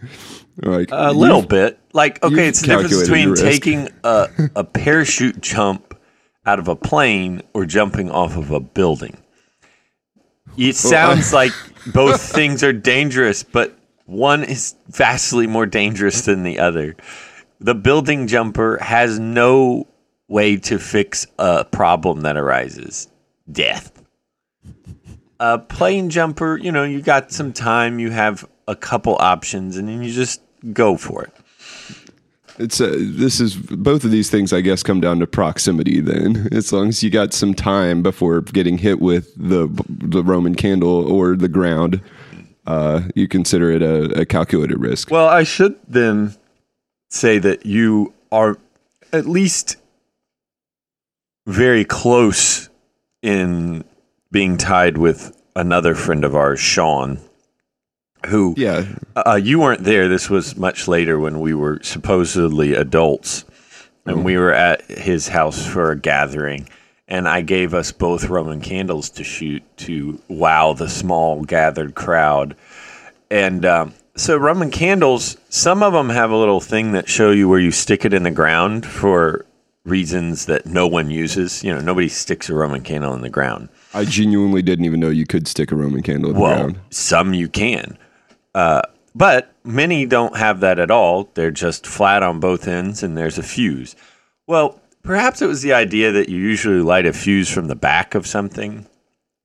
[0.63, 1.79] Like, A little bit.
[1.93, 5.99] Like, okay, it's the difference between taking a, a parachute jump
[6.47, 9.17] out of a plane or jumping off of a building.
[10.57, 11.53] It sounds like
[11.93, 16.97] both things are dangerous, but one is vastly more dangerous than the other.
[17.61, 19.87] The building jumper has no
[20.29, 23.09] way to fix a problem that arises
[23.51, 23.93] death.
[25.41, 29.89] A plane jumper, you know, you got some time, you have a couple options, and
[29.89, 30.41] then you just
[30.73, 31.33] go for it.
[32.59, 34.53] It's uh, this is both of these things.
[34.53, 36.01] I guess come down to proximity.
[36.01, 40.57] Then, as long as you got some time before getting hit with the the Roman
[40.57, 42.01] candle or the ground,
[42.67, 45.11] uh, you consider it a, a calculated risk.
[45.11, 46.35] Well, I should then
[47.11, 48.59] say that you are
[49.13, 49.77] at least
[51.47, 52.68] very close
[53.23, 53.85] in
[54.31, 57.19] being tied with another friend of ours, Sean,
[58.27, 58.85] who yeah,
[59.17, 60.09] uh, you weren't there.
[60.09, 63.45] This was much later when we were supposedly adults,
[64.07, 66.69] and we were at his house for a gathering.
[67.11, 72.55] And I gave us both Roman candles to shoot to wow the small gathered crowd.
[73.31, 77.49] And um, so, Roman candles, some of them have a little thing that show you
[77.49, 79.47] where you stick it in the ground for
[79.89, 81.65] reasons that no one uses.
[81.65, 83.69] You know, nobody sticks a Roman candle in the ground.
[83.95, 86.81] I genuinely didn't even know you could stick a Roman candle in the Well, ground.
[86.91, 87.99] some you can.
[88.55, 88.83] Uh,
[89.15, 91.29] but many don't have that at all.
[91.35, 93.97] They're just flat on both ends and there's a fuse.
[94.47, 98.15] Well, perhaps it was the idea that you usually light a fuse from the back
[98.15, 98.87] of something.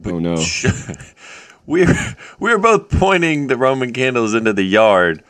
[0.06, 0.36] Oh no!
[1.66, 5.24] we were, we were both pointing the Roman candles into the yard,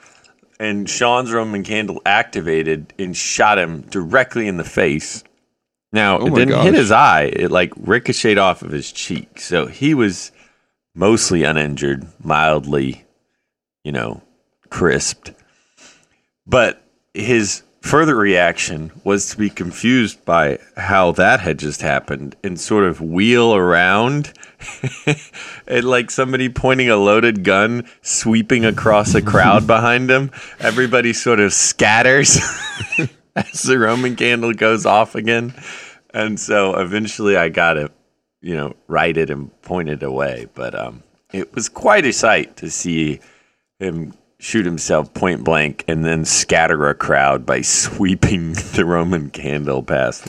[0.64, 5.24] and Sean's Roman candle activated and shot him directly in the face.
[5.92, 9.40] Now, Oh it didn't hit his eye, it like ricocheted off of his cheek.
[9.40, 10.32] So he was
[10.96, 13.04] mostly uninjured, mildly,
[13.84, 14.22] you know,
[14.70, 15.34] crisped.
[16.48, 16.82] But
[17.14, 22.86] his further reaction was to be confused by how that had just happened and sort
[22.86, 24.32] of wheel around
[25.68, 30.32] and like somebody pointing a loaded gun sweeping across a crowd behind him.
[30.62, 32.40] Everybody sort of scatters
[33.36, 35.54] as the Roman candle goes off again.
[36.14, 37.92] And so eventually I got it,
[38.42, 40.48] you know, righted and pointed away.
[40.54, 43.20] But um, it was quite a sight to see
[43.78, 49.82] him shoot himself point blank and then scatter a crowd by sweeping the Roman candle
[49.82, 50.28] past.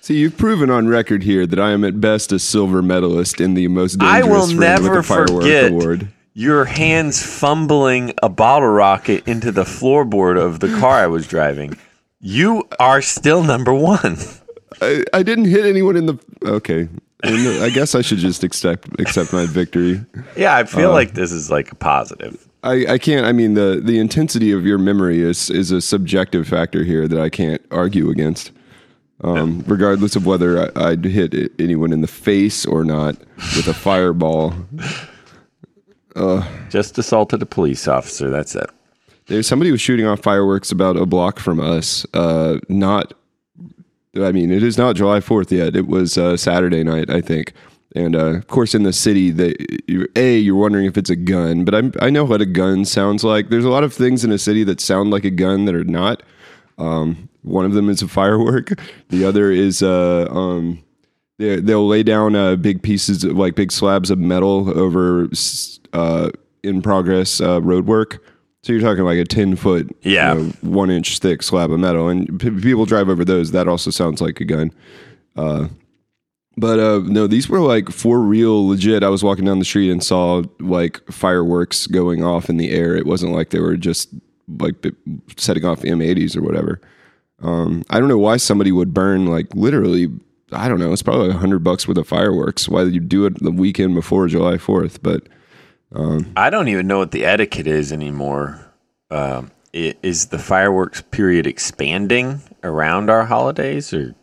[0.00, 3.54] See, you've proven on record here that I am at best a silver medalist in
[3.54, 6.08] the most dangerous I will never with a firework forget award.
[6.34, 11.76] your hands fumbling a bottle rocket into the floorboard of the car I was driving.
[12.20, 14.16] You are still number one.
[14.80, 16.18] I, I didn't hit anyone in the.
[16.44, 16.88] Okay,
[17.22, 20.04] I guess I should just accept accept my victory.
[20.36, 22.45] Yeah, I feel uh, like this is like a positive.
[22.66, 23.24] I, I can't.
[23.26, 27.20] I mean, the the intensity of your memory is is a subjective factor here that
[27.20, 28.50] I can't argue against.
[29.22, 33.16] Um, Regardless of whether I, I'd hit anyone in the face or not
[33.56, 34.54] with a fireball,
[36.68, 38.30] Just assaulted a police officer.
[38.30, 38.68] That's it.
[39.26, 42.04] there's somebody was shooting off fireworks about a block from us.
[42.14, 43.14] Uh, not,
[44.16, 45.76] I mean, it is not July Fourth yet.
[45.76, 47.52] It was uh, Saturday night, I think,
[47.96, 49.56] And uh, of course, in the city, that
[50.16, 53.24] a you're wondering if it's a gun, but I'm, I know what a gun sounds
[53.24, 53.48] like.
[53.48, 55.82] There's a lot of things in a city that sound like a gun that are
[55.84, 56.22] not.
[56.76, 58.72] Um, one of them is a firework.
[59.08, 60.84] The other is uh, um,
[61.38, 65.28] they they'll lay down uh, big pieces of, like big slabs of metal over
[65.94, 66.28] uh,
[66.62, 68.22] in progress uh, road work.
[68.62, 70.34] So you're talking like a ten foot, you Yeah.
[70.34, 73.52] know, one inch thick slab of metal, and p- people drive over those.
[73.52, 74.70] That also sounds like a gun.
[76.56, 79.02] But uh, no, these were like for real, legit.
[79.02, 82.96] I was walking down the street and saw like fireworks going off in the air.
[82.96, 84.08] It wasn't like they were just
[84.48, 84.74] like
[85.36, 86.80] setting off M80s or whatever.
[87.42, 90.08] Um, I don't know why somebody would burn like literally.
[90.52, 90.92] I don't know.
[90.92, 92.68] It's probably a hundred bucks worth of fireworks.
[92.68, 95.02] Why you do it the weekend before July Fourth?
[95.02, 95.28] But
[96.36, 98.62] I don't even know what the etiquette is anymore.
[99.10, 104.14] Um, is the fireworks period expanding around our holidays, or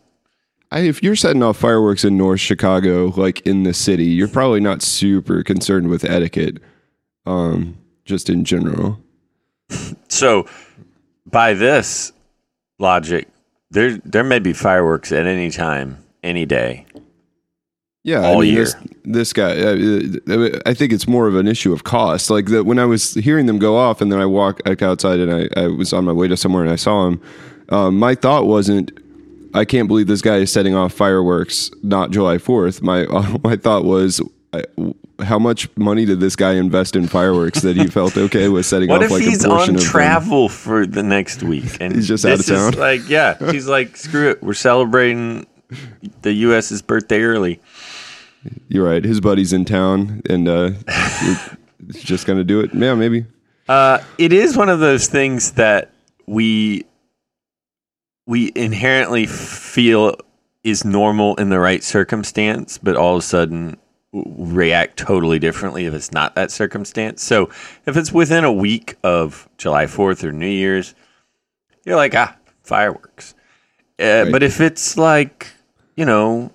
[0.74, 4.58] I, if you're setting off fireworks in North Chicago, like in the city, you're probably
[4.58, 6.60] not super concerned with etiquette.
[7.26, 8.98] Um, just in general.
[10.08, 10.46] so?
[11.26, 12.12] By this
[12.78, 13.28] logic,
[13.70, 16.86] there there may be fireworks at any time, any day.
[18.02, 18.64] Yeah, all I mean, year.
[18.64, 22.28] This, this guy, uh, I think it's more of an issue of cost.
[22.28, 25.32] Like the, when I was hearing them go off, and then I walk outside, and
[25.32, 27.22] I, I was on my way to somewhere, and I saw him.
[27.70, 28.92] Um, my thought wasn't,
[29.54, 32.82] I can't believe this guy is setting off fireworks, not July Fourth.
[32.82, 33.06] My
[33.44, 34.20] my thought was,
[34.52, 34.64] I,
[35.22, 38.88] how much money did this guy invest in fireworks that he felt okay with setting
[38.90, 39.84] What off like a portion of What on of them?
[39.84, 42.72] travel for the next week and He's just out of is town?
[42.78, 45.46] like, yeah, he's like, screw it, we're celebrating
[46.22, 47.60] the U.S.'s birthday early.
[48.68, 49.02] You're right.
[49.02, 50.72] His buddy's in town, and uh,
[51.92, 52.74] just gonna do it.
[52.74, 53.24] Yeah, maybe.
[53.68, 55.92] Uh, it is one of those things that
[56.26, 56.84] we
[58.26, 60.16] we inherently feel
[60.62, 63.76] is normal in the right circumstance, but all of a sudden
[64.12, 67.22] react totally differently if it's not that circumstance.
[67.22, 67.50] So
[67.86, 70.94] if it's within a week of July Fourth or New Year's,
[71.84, 73.34] you're like, ah, fireworks.
[73.98, 75.48] Uh, But if it's like,
[75.96, 76.50] you know,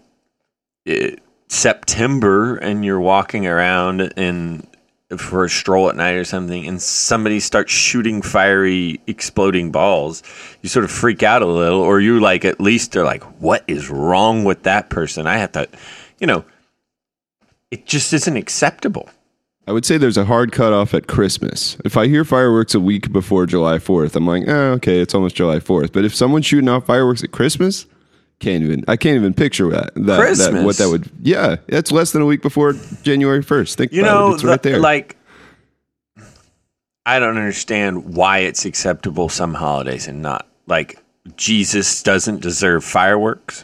[0.85, 4.65] it, September and you're walking around in
[5.17, 10.21] for a stroll at night or something and somebody starts shooting fiery exploding balls
[10.61, 13.63] you sort of freak out a little or you like at least are like what
[13.67, 15.67] is wrong with that person i have to
[16.19, 16.45] you know
[17.71, 19.09] it just isn't acceptable
[19.67, 21.77] I would say there's a hard cutoff at Christmas.
[21.85, 25.35] If I hear fireworks a week before July 4th, I'm like, oh, okay, it's almost
[25.35, 25.93] July 4th.
[25.93, 27.85] But if someone's shooting off fireworks at Christmas,
[28.39, 28.83] can't even.
[28.87, 29.93] I can't even picture that.
[29.95, 31.09] that, that what that would.
[31.21, 32.73] Yeah, that's less than a week before
[33.03, 33.75] January 1st.
[33.75, 34.33] Think you know it.
[34.35, 34.79] It's the- right there.
[34.79, 35.15] like
[37.05, 41.01] i don't understand why it's acceptable some holidays and not like
[41.37, 43.63] jesus doesn't deserve fireworks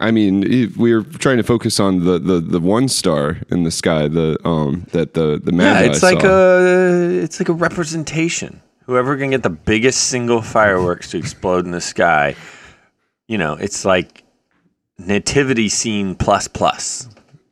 [0.00, 4.06] I mean, we're trying to focus on the, the, the one star in the sky,
[4.06, 6.28] the um that the the Yeah, Magi it's like saw.
[6.28, 8.62] a it's like a representation.
[8.84, 12.36] Whoever can get the biggest single fireworks to explode in the sky,
[13.28, 14.24] you know, it's like
[14.98, 17.08] nativity scene plus plus.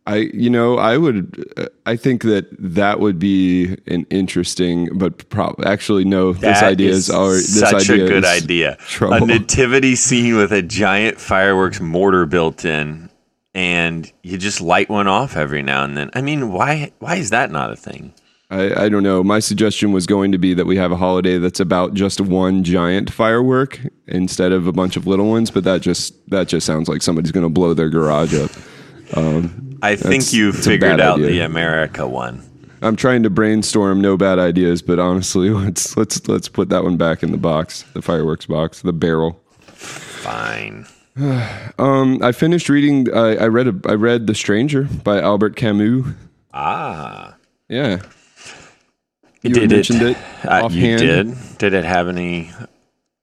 [0.09, 5.29] I you know I would uh, I think that that would be an interesting but
[5.31, 8.77] pro- actually no this That idea is is already this such idea a good idea.
[8.87, 9.17] trouble.
[9.25, 13.11] A nativity scene with a giant fireworks mortar built in,
[13.53, 16.11] and you just light one off every now and then.
[16.15, 18.13] I mean, why why is that not a thing?
[18.49, 19.25] I, I don't know.
[19.25, 22.63] My suggestion was going to be that we have a holiday that's about just one
[22.63, 26.89] giant firework instead of a bunch of little ones, but that just that just sounds
[26.89, 28.51] like somebody's going to blow their garage up.
[29.83, 31.27] I think you figured out idea.
[31.27, 32.43] the America one.
[32.83, 36.97] I'm trying to brainstorm no bad ideas, but honestly, let's let's let's put that one
[36.97, 39.41] back in the box, the fireworks box, the barrel.
[39.63, 40.87] Fine.
[41.79, 43.11] Um, I finished reading.
[43.15, 46.07] I, I read a, I read The Stranger by Albert Camus.
[46.53, 47.37] Ah.
[47.71, 48.03] Yeah,
[49.49, 51.37] you did mentioned it, it, Uh, you did.
[51.59, 52.51] Did it have any?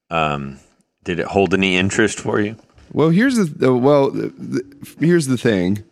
[0.09, 0.59] Um,
[1.03, 2.55] did it hold any interest for you?
[2.91, 4.63] Well, here's the uh, well, the,
[4.99, 5.83] here's the thing.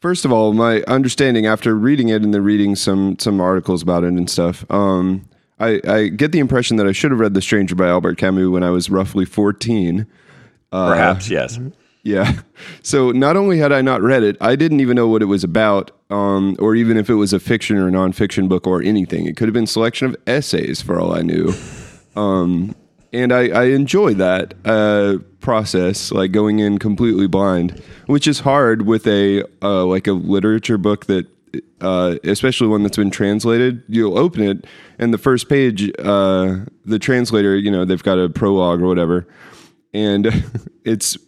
[0.00, 4.04] First of all, my understanding after reading it and then reading some some articles about
[4.04, 5.28] it and stuff, um,
[5.60, 8.48] I, I get the impression that I should have read The Stranger by Albert Camus
[8.48, 10.06] when I was roughly 14.
[10.70, 11.58] Uh, Perhaps yes.
[12.08, 12.40] Yeah.
[12.82, 15.44] So not only had I not read it, I didn't even know what it was
[15.44, 19.26] about, um, or even if it was a fiction or nonfiction book or anything.
[19.26, 21.52] It could have been a selection of essays for all I knew.
[22.16, 22.74] Um,
[23.12, 28.86] and I, I enjoy that uh, process, like going in completely blind, which is hard
[28.86, 31.26] with a uh, like a literature book that,
[31.82, 33.82] uh, especially one that's been translated.
[33.86, 34.66] You'll open it,
[34.98, 39.28] and the first page, uh, the translator, you know, they've got a prologue or whatever,
[39.92, 40.26] and
[40.84, 41.18] it's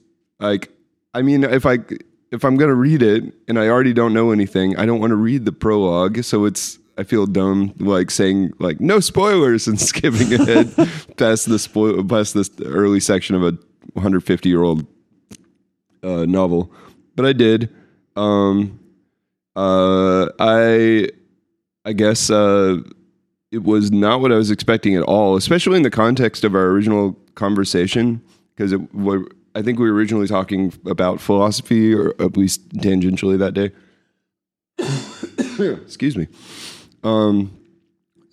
[0.40, 0.70] like,
[1.14, 1.78] I mean, if I
[2.32, 5.16] if I'm gonna read it and I already don't know anything, I don't want to
[5.16, 6.22] read the prologue.
[6.24, 10.74] So it's I feel dumb like saying like no spoilers and skipping ahead
[11.16, 13.58] past the spoil past this early section of a
[13.94, 14.86] 150 year old
[16.02, 16.72] uh, novel,
[17.16, 17.74] but I did.
[18.16, 18.78] Um,
[19.56, 21.08] uh, I
[21.84, 22.78] I guess uh,
[23.50, 26.66] it was not what I was expecting at all, especially in the context of our
[26.66, 28.22] original conversation,
[28.54, 29.22] because it what
[29.54, 33.72] I think we were originally talking about philosophy, or at least tangentially that day.
[35.84, 36.28] Excuse me.
[37.02, 37.56] Um,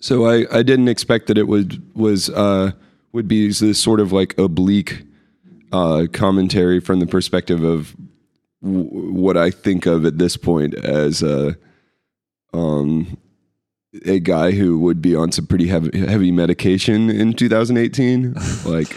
[0.00, 2.72] so I, I didn't expect that it would was uh,
[3.12, 5.02] would be this sort of like oblique
[5.72, 7.96] uh, commentary from the perspective of
[8.62, 11.56] w- what I think of at this point as a
[12.52, 13.18] um,
[14.04, 18.34] a guy who would be on some pretty heavy, heavy medication in 2018.
[18.66, 18.94] like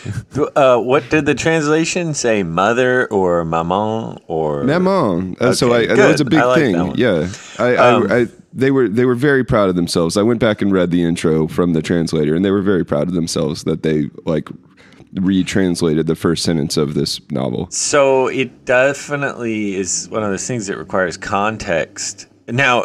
[0.56, 2.44] Uh, what did the translation say?
[2.44, 5.38] Mother or maman or maman.
[5.40, 6.88] Uh, so I, Okay, that was a big I like that thing.
[6.88, 6.98] one.
[6.98, 10.18] Yeah, I, Um, I, I, they were they were very proud of themselves.
[10.18, 13.08] I went back and read the intro from the translator, and they were very proud
[13.08, 14.50] of themselves that they like
[15.16, 17.68] retranslated the first sentence of this novel.
[17.72, 22.28] So it definitely is one of those things that requires context.
[22.48, 22.84] Now,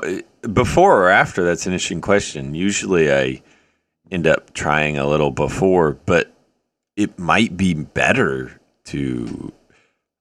[0.52, 2.54] before or after, that's an interesting question.
[2.54, 3.42] Usually I
[4.10, 6.32] end up trying a little before, but
[6.96, 9.52] it might be better to.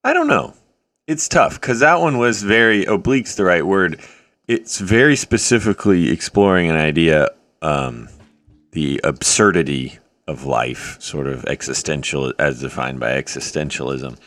[0.03, 0.53] I don't know.
[1.07, 3.99] It's tough because that one was very oblique's the right word.
[4.47, 7.29] It's very specifically exploring an idea,
[7.61, 8.09] um,
[8.71, 14.17] the absurdity of life, sort of existential, as defined by existentialism.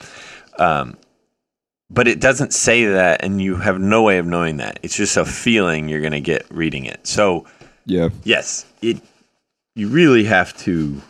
[0.60, 0.96] Um,
[1.90, 4.78] but it doesn't say that, and you have no way of knowing that.
[4.82, 7.06] It's just a feeling you're going to get reading it.
[7.06, 7.46] So,
[7.86, 9.00] Yeah, yes, it.
[9.74, 11.00] You really have to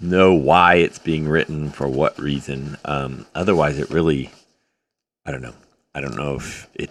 [0.00, 2.76] know why it's being written for what reason.
[2.84, 4.30] Um, otherwise, it really,
[5.24, 5.54] I don't know.
[5.94, 6.90] I don't know if it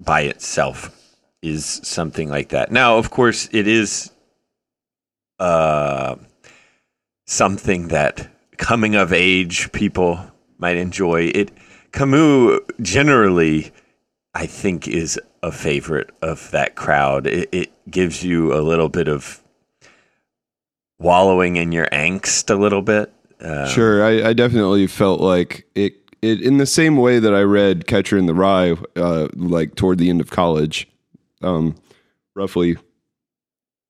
[0.00, 0.94] by itself
[1.42, 2.70] is something like that.
[2.70, 4.10] Now, of course, it is
[5.38, 6.16] uh,
[7.26, 10.20] something that coming of age people
[10.58, 11.30] might enjoy.
[11.34, 11.50] It
[11.98, 13.72] Camus generally,
[14.32, 17.26] I think, is a favorite of that crowd.
[17.26, 19.42] It, it gives you a little bit of
[21.00, 23.12] wallowing in your angst a little bit.
[23.40, 24.04] Uh, sure.
[24.04, 25.94] I, I definitely felt like it.
[26.20, 29.98] It in the same way that I read Catcher in the Rye, uh, like toward
[29.98, 30.88] the end of college,
[31.42, 31.76] um,
[32.34, 32.76] roughly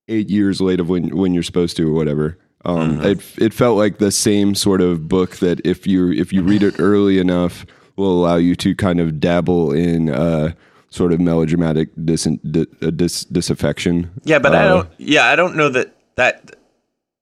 [0.09, 2.36] eight years late of when when you're supposed to or whatever.
[2.66, 6.42] Um, it it felt like the same sort of book that if you if you
[6.42, 7.64] read it early enough
[7.99, 10.53] will allow you to kind of dabble in uh,
[10.90, 14.11] sort of melodramatic dis, dis, dis, disaffection.
[14.24, 14.88] Yeah, but I Uh, don't.
[14.99, 16.57] Yeah, I don't know that that.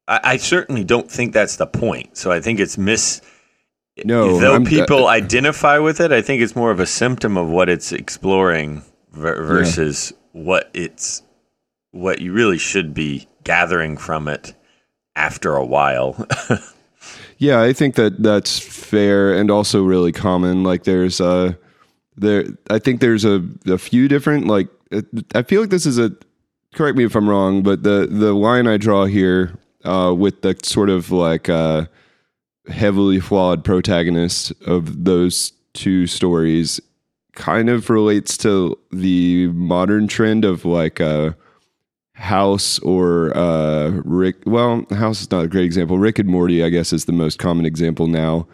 [0.07, 2.17] I, I certainly don't think that's the point.
[2.17, 3.21] So I think it's miss.
[4.05, 7.37] No, though I'm- people uh, identify with it, I think it's more of a symptom
[7.39, 11.23] of what it's exploring ver- versus what it's
[11.93, 14.53] what you really should be gathering from it
[15.17, 16.27] after a while.
[17.39, 20.63] Yeah, I think that that's fair and also really common.
[20.65, 21.55] Like there's uh
[22.17, 24.69] there I think there's a a few different like
[25.35, 26.13] I feel like this is a
[26.75, 30.57] correct me if I'm wrong, but the the line I draw here uh with the
[30.63, 31.87] sort of like uh
[32.69, 36.81] heavily flawed protagonist of those two stories
[37.35, 41.33] kind of relates to the modern trend of like uh
[42.17, 44.37] House or uh, Rick.
[44.47, 45.99] Well, House is not a great example.
[45.99, 48.47] Rick and Morty, I guess, is the most common example now.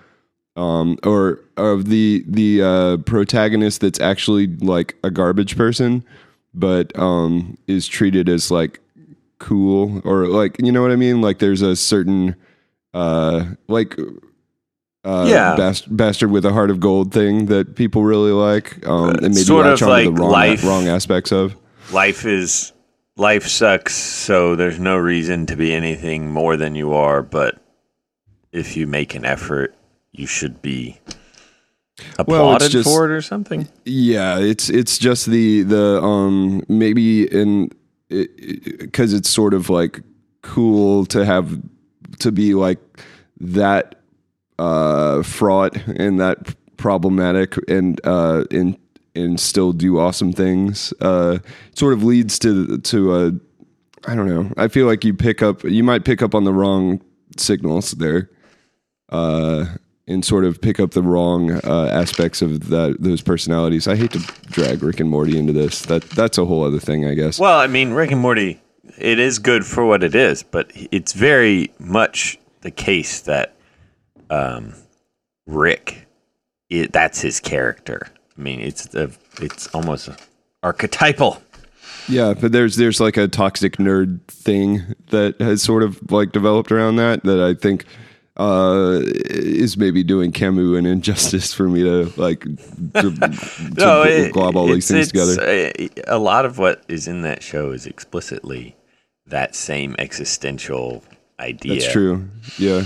[0.56, 6.04] Um, or of the the uh, protagonist that's actually like a garbage person,
[6.52, 8.80] but um, is treated as like
[9.38, 11.20] cool or like you know what I mean.
[11.22, 12.34] Like there's a certain
[12.92, 13.96] uh, like
[15.04, 15.56] uh, Yeah.
[15.56, 19.34] bast- bastard with a heart of gold thing that people really like, um, and maybe
[19.36, 21.54] sort of like the wrong life- wrong aspects of.
[21.92, 22.71] life is
[23.16, 27.22] life sucks, so there's no reason to be anything more than you are.
[27.22, 27.58] But
[28.52, 29.74] if you make an effort,
[30.12, 30.98] you should be
[32.26, 33.68] Well, applauded just- for it or something.
[33.84, 37.70] Yeah, it's it's just the the um maybe in
[38.08, 40.00] because it's sort of like
[40.42, 41.58] cool to have
[42.18, 42.78] to be like
[43.40, 43.94] that
[44.58, 48.76] uh fraught and that problematic and uh and
[49.14, 51.38] and still do awesome things uh
[51.74, 53.32] sort of leads to to a
[54.04, 54.52] I don't know.
[54.56, 57.00] I feel like you pick up you might pick up on the wrong
[57.36, 58.30] signals there.
[59.08, 59.66] Uh
[60.06, 63.86] and sort of pick up the wrong uh, aspects of that those personalities.
[63.86, 64.18] I hate to
[64.50, 65.82] drag Rick and Morty into this.
[65.82, 67.38] That that's a whole other thing, I guess.
[67.38, 68.60] Well, I mean, Rick and Morty,
[68.98, 73.54] it is good for what it is, but it's very much the case that
[74.30, 74.74] um,
[75.46, 76.06] Rick,
[76.68, 78.08] it, that's his character.
[78.36, 79.10] I mean, it's a,
[79.40, 80.08] it's almost
[80.62, 81.42] archetypal.
[82.08, 86.72] Yeah, but there's there's like a toxic nerd thing that has sort of like developed
[86.72, 87.84] around that that I think
[88.38, 94.32] uh, is maybe doing Camus an injustice for me to like to, to No, it-
[94.32, 95.40] glob all these things together.
[95.40, 98.74] uh, A lot of what is in that show is explicitly
[99.26, 101.04] that same existential
[101.38, 101.74] idea.
[101.74, 102.28] That's true.
[102.58, 102.84] Yeah.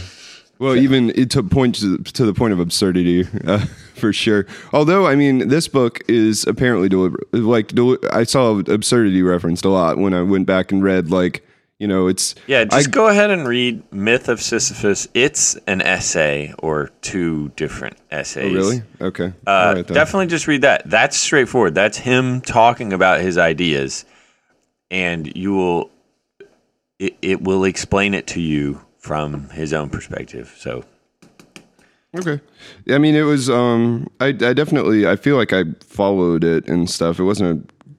[0.58, 3.58] Well, even it to point to, to the point of absurdity, uh,
[3.94, 4.46] for sure.
[4.72, 7.32] Although, I mean, this book is apparently deliberate.
[7.32, 7.72] Like,
[8.12, 11.46] I saw absurdity referenced a lot when I went back and read, like,
[11.78, 15.08] you know, it's Yeah, just I- go ahead and read Myth of Sisyphus.
[15.12, 18.50] It's an essay or two different essays.
[18.50, 19.34] Oh, really okay.
[19.46, 20.88] Uh, right, definitely just read that.
[20.88, 21.74] That's straightforward.
[21.74, 24.06] That's him talking about his ideas,
[24.90, 25.90] and you will.
[26.98, 30.54] It, it will explain it to you from his own perspective.
[30.58, 30.84] So
[32.18, 32.40] Okay.
[32.90, 33.50] I mean, it was.
[33.50, 35.06] Um, I, I definitely.
[35.06, 37.18] I feel like I followed it and stuff.
[37.18, 37.92] It wasn't a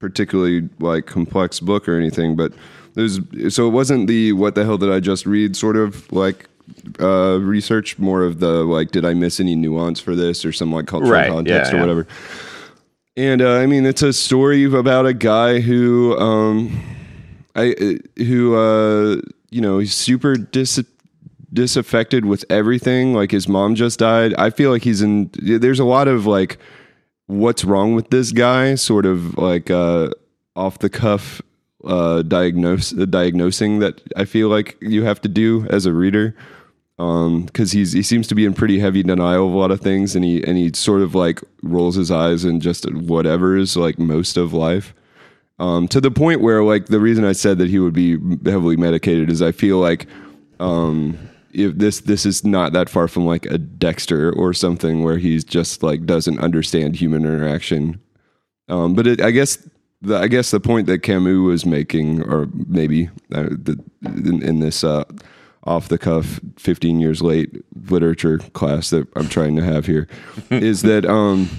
[0.00, 2.52] particularly like complex book or anything, but
[2.94, 3.20] there's.
[3.54, 6.48] So it wasn't the what the hell did I just read sort of like
[6.98, 7.98] uh, research.
[7.98, 11.12] More of the like, did I miss any nuance for this or some like cultural
[11.12, 11.82] Right, context yeah, or yeah.
[11.82, 12.06] whatever.
[13.16, 16.80] And uh, I mean, it's a story about a guy who, um,
[17.54, 20.80] I uh, who uh, you know, he's super dis
[21.52, 23.14] disaffected with everything.
[23.14, 24.34] Like his mom just died.
[24.34, 25.30] I feel like he's in.
[25.34, 26.58] There's a lot of like,
[27.26, 28.76] what's wrong with this guy?
[28.76, 30.10] Sort of like uh,
[30.56, 31.42] off the cuff
[31.84, 36.34] uh, diagnose diagnosing that I feel like you have to do as a reader.
[36.98, 39.80] Um, because he's he seems to be in pretty heavy denial of a lot of
[39.80, 43.74] things, and he and he sort of like rolls his eyes and just whatever is
[43.74, 44.92] like most of life.
[45.60, 48.12] Um, to the point where like the reason I said that he would be
[48.50, 50.06] heavily medicated is I feel like
[50.58, 51.18] um,
[51.52, 55.44] if this this is not that far from like a Dexter or something where he's
[55.44, 58.00] just like doesn't understand human interaction.
[58.70, 59.58] Um, but it, I guess
[60.00, 64.60] the I guess the point that Camus was making, or maybe uh, the, in, in
[64.60, 65.04] this uh,
[65.64, 70.08] off the cuff, fifteen years late literature class that I'm trying to have here,
[70.50, 71.50] is that um,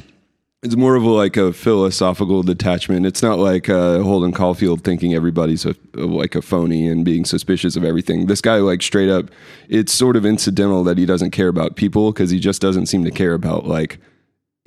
[0.63, 3.05] it's more of a, like a philosophical detachment.
[3.05, 7.75] It's not like uh, Holden Caulfield thinking everybody's a, like a phony and being suspicious
[7.75, 8.27] of everything.
[8.27, 9.31] This guy, like straight up,
[9.69, 13.03] it's sort of incidental that he doesn't care about people because he just doesn't seem
[13.05, 13.97] to care about like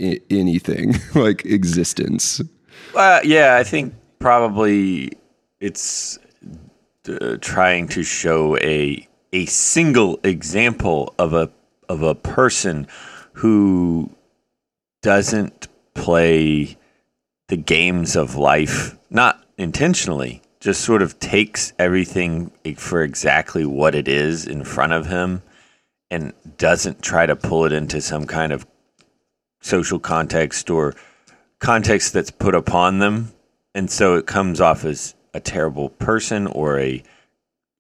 [0.01, 2.41] I- anything, like existence.
[2.97, 5.13] Uh, yeah, I think probably
[5.61, 6.19] it's
[7.09, 11.53] uh, trying to show a a single example of a
[11.89, 12.89] of a person
[13.33, 14.11] who
[15.03, 16.77] doesn't play
[17.49, 24.09] the games of life not intentionally just sort of takes everything for exactly what it
[24.09, 25.43] is in front of him
[26.11, 28.67] and doesn't try to pull it into some kind of
[29.61, 30.95] social context or
[31.59, 33.31] context that's put upon them.
[33.75, 37.03] And so it comes off as a terrible person or a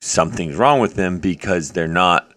[0.03, 2.34] something's wrong with them because they're not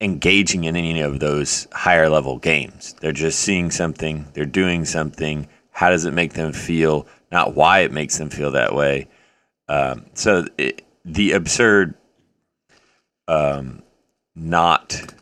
[0.00, 2.94] engaging in any of those higher level games.
[3.00, 5.48] They're just seeing something they're doing something.
[5.70, 7.06] How does it make them feel?
[7.30, 9.08] Not why it makes them feel that way.
[9.68, 11.94] Um, so it, the absurd
[13.28, 13.82] um,
[14.34, 15.14] not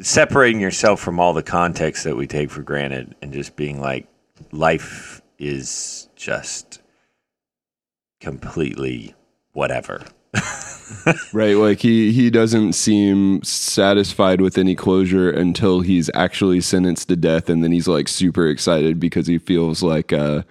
[0.00, 4.08] separating yourself from all the context that we take for granted and just being like
[4.50, 6.80] life is just
[8.20, 9.14] completely
[9.52, 10.04] whatever
[11.32, 17.16] Right, like he he doesn't seem satisfied with any closure until he's actually sentenced to
[17.16, 20.42] death, and then he's like super excited because he feels like uh,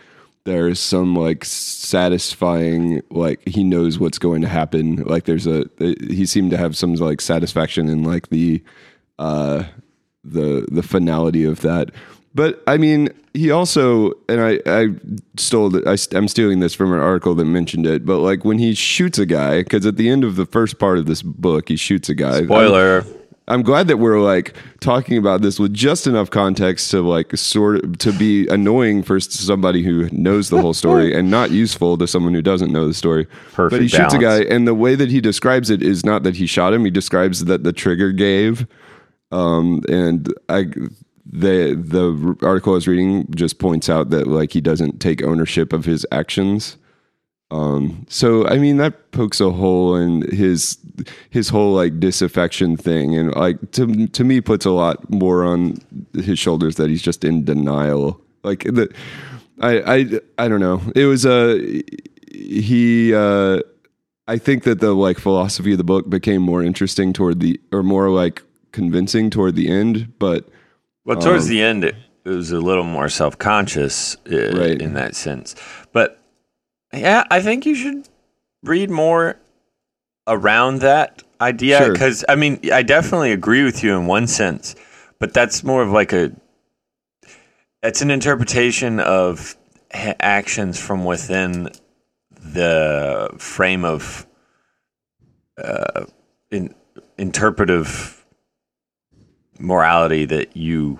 [0.43, 4.97] there's some like satisfying like he knows what's going to happen.
[4.97, 8.63] Like there's a he seemed to have some like satisfaction in like the
[9.19, 9.63] uh,
[10.23, 11.91] the the finality of that.
[12.33, 14.87] But I mean, he also and I I
[15.37, 18.05] stole the, I, I'm stealing this from an article that mentioned it.
[18.05, 20.97] But like when he shoots a guy, because at the end of the first part
[20.97, 22.43] of this book, he shoots a guy.
[22.43, 23.05] spoiler
[23.51, 27.83] I'm glad that we're like talking about this with just enough context to like sort
[27.83, 32.07] of to be annoying for somebody who knows the whole story and not useful to
[32.07, 33.25] someone who doesn't know the story.
[33.51, 33.71] Perfect.
[33.71, 36.23] but he Perfect shoots a guy, and the way that he describes it is not
[36.23, 36.85] that he shot him.
[36.85, 38.65] He describes that the trigger gave,
[39.31, 40.67] um, and I
[41.25, 45.73] the the article I was reading just points out that like he doesn't take ownership
[45.73, 46.77] of his actions.
[47.51, 50.77] Um, so I mean that pokes a hole in his
[51.29, 55.77] his whole like disaffection thing, and like to to me puts a lot more on
[56.13, 58.21] his shoulders that he's just in denial.
[58.43, 58.93] Like the,
[59.59, 60.81] I I I don't know.
[60.95, 61.83] It was a
[62.31, 63.13] he.
[63.13, 63.59] Uh,
[64.27, 67.83] I think that the like philosophy of the book became more interesting toward the or
[67.83, 70.47] more like convincing toward the end, but
[71.05, 71.95] well towards Um, the end it,
[72.25, 74.81] it was a little more self conscious uh, Right.
[74.81, 75.55] in that sense.
[75.91, 76.19] But
[76.93, 78.07] yeah, I think you should
[78.63, 79.37] read more
[80.27, 81.91] around that idea Sure.
[81.93, 84.75] because I mean, I definitely agree with you in one sense,
[85.19, 86.31] but that's more of like a
[87.83, 89.55] it's an interpretation of
[89.91, 91.69] ha- actions from within
[92.29, 94.27] the frame of
[95.57, 96.05] uh,
[96.51, 96.73] in,
[97.17, 98.20] interpretive
[99.61, 100.99] morality that you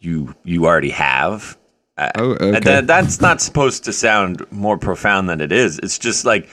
[0.00, 1.56] you you already have.
[1.96, 2.60] Uh, Oh, okay.
[2.60, 5.78] that, that's not supposed to sound more profound than it is.
[5.78, 6.48] It's just like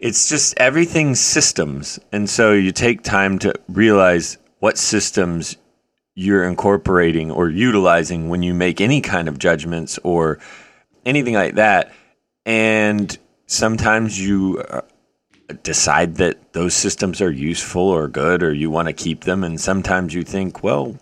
[0.00, 5.56] it's just everything's systems, and so you take time to realize what systems
[6.14, 10.38] you're incorporating or utilizing when you make any kind of judgments or
[11.06, 11.92] anything like that.
[12.44, 13.16] And
[13.46, 14.82] sometimes you uh,
[15.62, 19.44] decide that those systems are useful or good or you want to keep them.
[19.44, 20.98] And sometimes you think, well,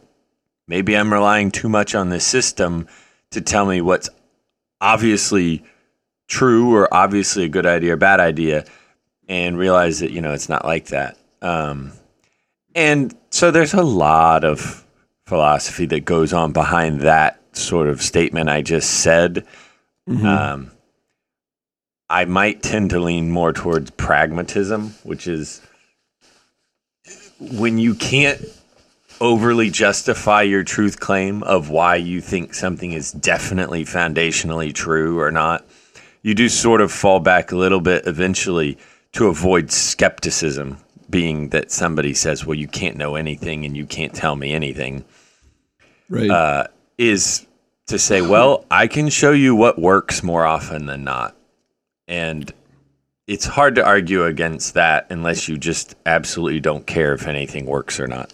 [0.67, 2.89] maybe I'm relying too much on this system
[3.31, 4.09] to tell me what's
[4.81, 5.63] obviously
[6.27, 8.65] true or obviously a good idea or bad idea
[9.29, 11.17] and realize that, you know, it's not like that.
[11.43, 11.93] Um,
[12.75, 14.85] and so there's a lot of
[15.27, 19.47] philosophy that goes on behind that sort of statement I just said.
[20.27, 20.73] Um,
[22.11, 25.63] I might tend to lean more towards pragmatism, which is
[27.41, 28.43] when you can't
[29.21, 35.31] overly justify your truth claim of why you think something is definitely foundationally true or
[35.31, 35.65] not,
[36.23, 38.77] you do sort of fall back a little bit eventually
[39.13, 44.15] to avoid skepticism, being that somebody says, Well, you can't know anything and you can't
[44.15, 45.05] tell me anything
[46.09, 46.31] right.
[46.31, 46.67] uh,
[46.99, 47.47] is
[47.87, 51.37] to say, well, I can show you what works more often than not.
[52.11, 52.53] And
[53.29, 58.01] it's hard to argue against that unless you just absolutely don't care if anything works
[58.01, 58.33] or not.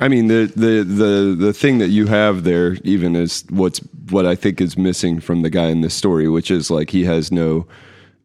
[0.00, 3.78] I mean the, the the the thing that you have there even is what's
[4.08, 7.04] what I think is missing from the guy in this story, which is like he
[7.04, 7.68] has no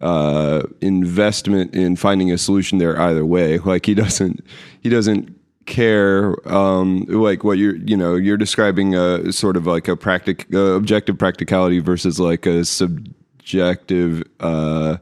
[0.02, 3.60] uh, investment in finding a solution there either way.
[3.60, 4.40] Like he doesn't
[4.82, 9.88] he doesn't care um, like what you're you know you're describing a sort of like
[9.88, 12.64] a practic uh, objective practicality versus like a
[13.46, 14.98] subjective uh,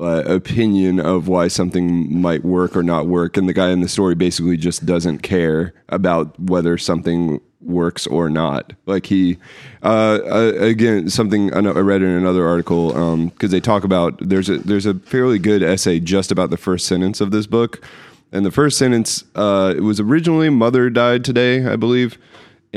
[0.00, 3.88] uh, opinion of why something might work or not work, and the guy in the
[3.88, 8.72] story basically just doesn't care about whether something works or not.
[8.86, 9.36] Like he,
[9.82, 14.16] uh, uh, again, something I know- I read in another article because they talk about
[14.26, 17.84] there's a there's a fairly good essay just about the first sentence of this book,
[18.32, 22.16] and the first sentence uh, it was originally "Mother died today," I believe.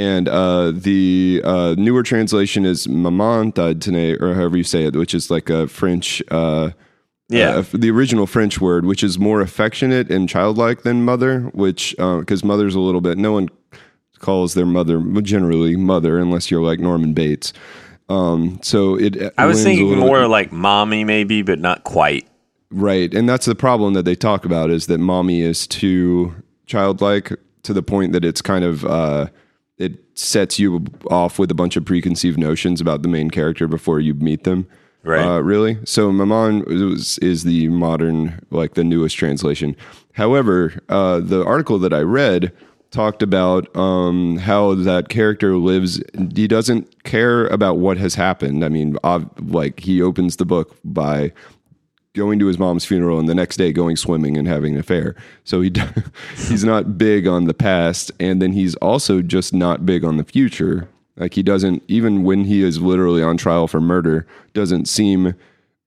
[0.01, 5.13] And uh, the uh, newer translation is "Maman today," or however you say it, which
[5.13, 6.71] is like a French uh,
[7.29, 7.57] Yeah.
[7.57, 12.43] uh, the original French word, which is more affectionate and childlike than mother, which because
[12.43, 13.49] mother's a little bit no one
[14.17, 17.53] calls their mother generally mother unless you're like Norman Bates.
[18.09, 22.27] Um, so it I was thinking more like mommy, maybe, but not quite.
[22.71, 26.33] right, and that's the problem that they talk about is that mommy is too
[26.65, 27.33] childlike
[27.63, 29.27] to the point that it's kind of uh,
[30.21, 34.13] sets you off with a bunch of preconceived notions about the main character before you
[34.13, 34.67] meet them.
[35.03, 35.25] Right.
[35.25, 35.79] Uh, really?
[35.83, 39.75] So Maman is, is the modern, like the newest translation.
[40.13, 42.51] However, uh, the article that I read
[42.91, 46.01] talked about um, how that character lives.
[46.35, 48.63] He doesn't care about what has happened.
[48.63, 51.31] I mean, ob- like he opens the book by
[52.13, 55.15] going to his mom's funeral and the next day going swimming and having an affair.
[55.43, 55.71] So he
[56.35, 60.23] he's not big on the past and then he's also just not big on the
[60.23, 60.89] future.
[61.17, 65.35] Like he doesn't even when he is literally on trial for murder doesn't seem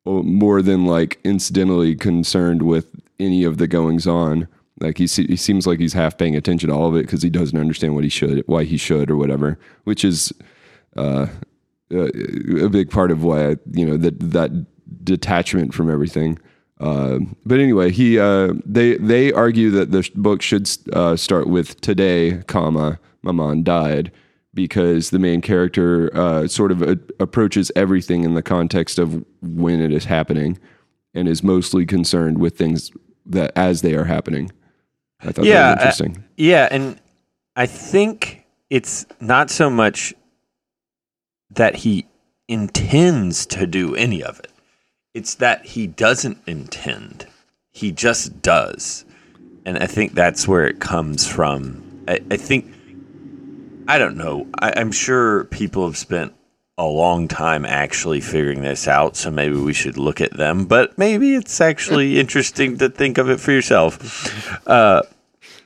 [0.07, 2.87] oh, more than like incidentally concerned with
[3.19, 4.49] any of the goings on.
[4.81, 7.31] Like he he seems like he's half paying attention to all of it because he
[7.31, 9.59] doesn't understand what he should, why he should, or whatever.
[9.85, 10.33] Which is
[10.97, 11.27] uh,
[11.93, 14.67] a big part of why I, you know that that
[15.03, 16.39] detachment from everything.
[16.81, 21.81] Uh, but anyway, he uh, they they argue that the book should uh, start with
[21.81, 24.11] today, comma Maman died
[24.53, 29.81] because the main character uh, sort of a- approaches everything in the context of when
[29.81, 30.59] it is happening,
[31.15, 32.91] and is mostly concerned with things
[33.27, 34.51] that as they are happening.
[35.21, 36.25] I thought Yeah, that was interesting.
[36.37, 37.01] Yeah, and
[37.57, 40.13] I think it's not so much
[41.51, 42.07] that he
[42.49, 44.49] intends to do any of it.
[45.15, 47.27] It's that he doesn't intend.
[47.73, 49.05] He just does.
[49.65, 52.05] And I think that's where it comes from.
[52.07, 52.73] I, I think
[53.87, 54.47] I don't know.
[54.59, 56.35] I, I'm sure people have spent
[56.77, 60.65] a long time actually figuring this out, so maybe we should look at them.
[60.65, 64.67] But maybe it's actually interesting to think of it for yourself.
[64.67, 65.03] Uh,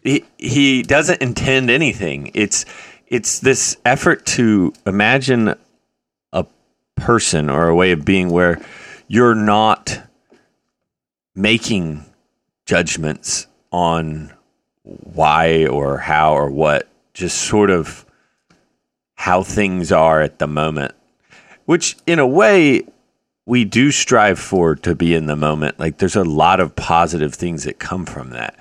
[0.02, 2.30] he he doesn't intend anything.
[2.34, 2.64] It's
[3.06, 5.54] it's this effort to imagine
[6.32, 6.46] a
[6.96, 8.60] person or a way of being where
[9.08, 10.02] you're not
[11.34, 12.04] making
[12.66, 14.32] judgments on
[14.82, 18.04] why or how or what, just sort of
[19.14, 20.94] how things are at the moment,
[21.64, 22.82] which in a way
[23.46, 25.80] we do strive for to be in the moment.
[25.80, 28.54] Like there's a lot of positive things that come from that.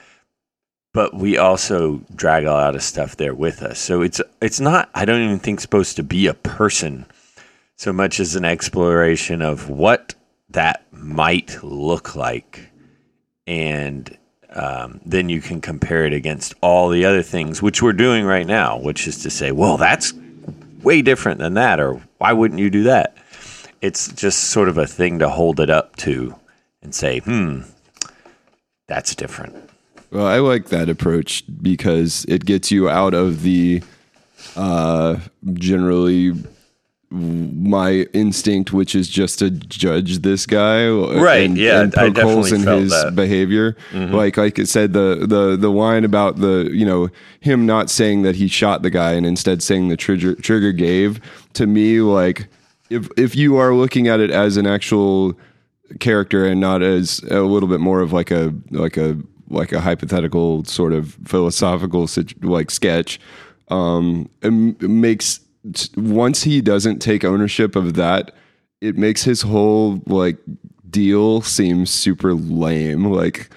[0.93, 3.77] But we also drag a lot of stuff there with us.
[3.77, 7.05] So it's it's not I don't even think supposed to be a person
[7.75, 10.15] so much as an exploration of what
[10.49, 12.69] that might look like.
[13.45, 14.17] And
[14.49, 18.47] um, then you can compare it against all the other things, which we're doing right
[18.47, 20.13] now, which is to say, well, that's
[20.81, 23.15] way different than that, or why wouldn't you do that?
[23.81, 26.35] It's just sort of a thing to hold it up to
[26.81, 27.61] and say, hmm,
[28.87, 29.69] that's different.
[30.11, 33.83] Well, I like that approach because it gets you out of the
[34.55, 35.17] uh,
[35.53, 36.33] generally
[37.09, 41.45] my instinct, which is just to judge this guy, right?
[41.45, 43.15] And, yeah, and poke holes in his that.
[43.15, 43.77] behavior.
[43.91, 44.13] Mm-hmm.
[44.13, 48.23] Like, like it said, the the the line about the you know him not saying
[48.23, 51.21] that he shot the guy and instead saying the trigger trigger gave
[51.53, 52.49] to me like
[52.89, 55.37] if if you are looking at it as an actual
[55.99, 59.17] character and not as a little bit more of like a like a
[59.49, 62.09] like a hypothetical sort of philosophical
[62.41, 63.17] like sketch
[63.69, 64.51] um it
[64.81, 65.39] makes
[65.95, 68.31] once he doesn't take ownership of that,
[68.81, 70.37] it makes his whole like
[70.89, 73.05] deal seem super lame.
[73.05, 73.49] Like,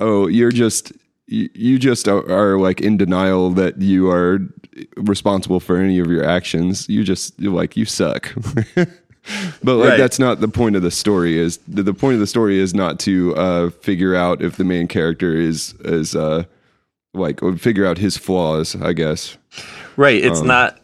[0.00, 0.92] oh, you're just
[1.28, 4.38] you just are, are, like in denial that you are
[4.96, 6.88] responsible for any of your actions.
[6.88, 8.32] You just you're like you suck.
[8.74, 9.96] but like right.
[9.96, 11.36] that's not the point of the story.
[11.36, 14.64] Is the, the point of the story is not to uh, figure out if the
[14.64, 16.44] main character is is uh,
[17.12, 18.76] like figure out his flaws.
[18.80, 19.36] I guess.
[19.96, 20.22] Right.
[20.24, 20.78] It's um, not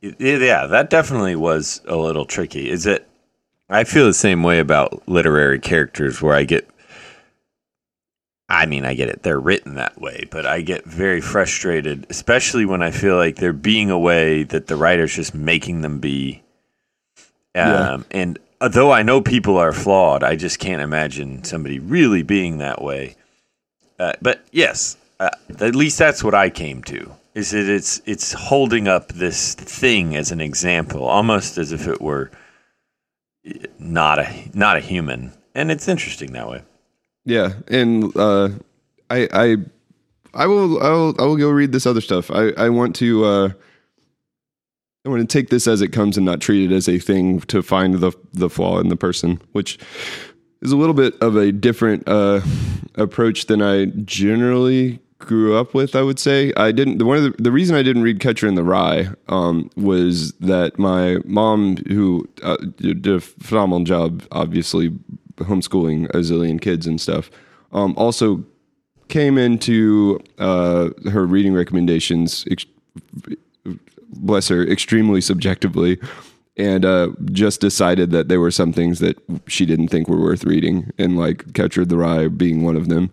[0.00, 2.70] yeah, that definitely was a little tricky.
[2.70, 3.06] Is it?
[3.68, 6.68] I feel the same way about literary characters where I get.
[8.48, 9.22] I mean, I get it.
[9.22, 13.52] They're written that way, but I get very frustrated, especially when I feel like they're
[13.52, 16.42] being a way that the writer's just making them be.
[17.54, 17.98] Um, yeah.
[18.10, 22.82] And though I know people are flawed, I just can't imagine somebody really being that
[22.82, 23.14] way.
[24.00, 25.30] Uh, but yes, uh,
[25.60, 30.16] at least that's what I came to is that it's it's holding up this thing
[30.16, 32.30] as an example, almost as if it were
[33.78, 36.62] not a not a human, and it's interesting that way.
[37.24, 38.50] Yeah, and uh,
[39.08, 39.56] I I
[40.34, 42.30] I will I will I will go read this other stuff.
[42.30, 43.24] I I want to.
[43.24, 43.52] Uh,
[45.02, 47.40] I want to take this as it comes and not treat it as a thing
[47.42, 49.78] to find the the flaw in the person, which
[50.60, 52.42] is a little bit of a different uh,
[52.96, 55.94] approach than I generally grew up with.
[55.94, 56.98] I would say I didn't.
[56.98, 60.32] The, one of the, the reason I didn't read Catcher in the Rye um, was
[60.34, 64.90] that my mom, who uh, did a phenomenal job, obviously
[65.36, 67.30] homeschooling a zillion kids and stuff,
[67.72, 68.44] um, also
[69.08, 72.44] came into uh, her reading recommendations.
[72.50, 72.66] Ex-
[74.08, 75.98] bless her, extremely subjectively.
[76.56, 79.16] And uh, just decided that there were some things that
[79.46, 82.88] she didn't think were worth reading, and like Catcher in the Rye being one of
[82.88, 83.10] them.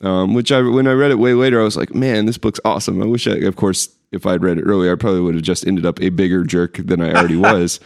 [0.00, 2.60] Um, which I when I read it way later, I was like, man, this book's
[2.64, 3.00] awesome.
[3.00, 5.66] I wish I, of course, if I'd read it earlier, I probably would have just
[5.66, 7.80] ended up a bigger jerk than I already was.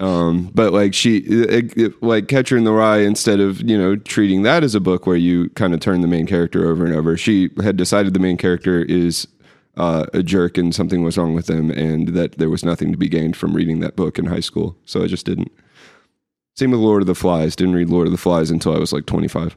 [0.00, 3.96] Um, but like she, it, it, like Catcher in the Rye, instead of you know
[3.96, 6.94] treating that as a book where you kind of turn the main character over and
[6.94, 9.28] over, she had decided the main character is
[9.76, 12.98] uh, a jerk and something was wrong with them, and that there was nothing to
[12.98, 14.76] be gained from reading that book in high school.
[14.84, 15.52] So I just didn't.
[16.56, 17.56] Same with Lord of the Flies.
[17.56, 19.56] Didn't read Lord of the Flies until I was like twenty five.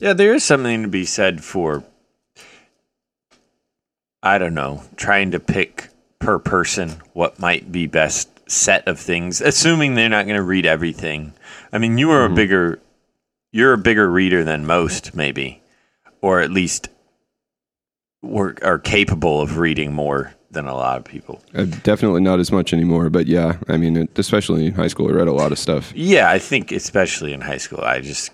[0.00, 1.84] Yeah, there is something to be said for
[4.22, 5.88] I don't know, trying to pick
[6.18, 10.66] per person what might be best set of things, assuming they're not going to read
[10.66, 11.32] everything.
[11.72, 12.32] I mean, you are mm-hmm.
[12.32, 12.80] a bigger
[13.52, 15.62] you're a bigger reader than most maybe,
[16.20, 16.88] or at least
[18.22, 21.42] were, are capable of reading more than a lot of people.
[21.54, 25.08] Uh, definitely not as much anymore, but yeah, I mean, it, especially in high school,
[25.08, 25.92] I read a lot of stuff.
[25.94, 28.30] Yeah, I think especially in high school, I just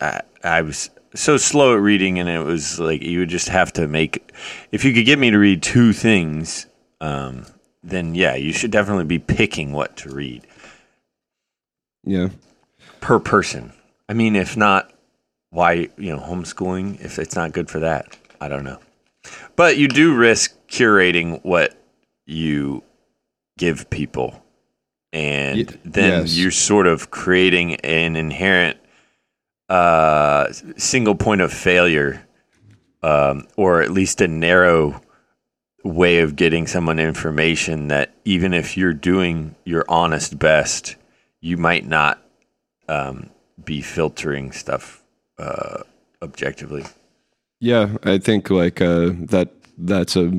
[0.00, 3.72] I, I was so slow at reading, and it was like you would just have
[3.74, 4.32] to make.
[4.72, 6.66] If you could get me to read two things,
[7.00, 7.46] um,
[7.82, 10.46] then yeah, you should definitely be picking what to read.
[12.04, 12.28] Yeah,
[13.00, 13.72] per person.
[14.08, 14.92] I mean, if not,
[15.50, 17.00] why you know homeschooling?
[17.04, 18.78] If it's not good for that, I don't know.
[19.56, 21.74] But you do risk curating what
[22.26, 22.82] you
[23.58, 24.42] give people,
[25.12, 26.36] and then yes.
[26.36, 28.77] you're sort of creating an inherent
[29.68, 32.26] uh, single point of failure,
[33.02, 35.00] um, or at least a narrow
[35.84, 40.96] way of getting someone information that even if you're doing your honest best,
[41.40, 42.22] you might not
[42.88, 43.30] um,
[43.64, 45.02] be filtering stuff
[45.38, 45.82] uh,
[46.22, 46.84] objectively.
[47.60, 49.50] Yeah, I think like uh, that.
[49.80, 50.32] That's a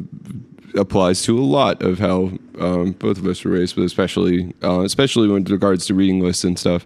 [0.76, 4.82] applies to a lot of how um, both of us were raised, but especially uh,
[4.82, 6.86] especially when regards to reading lists and stuff.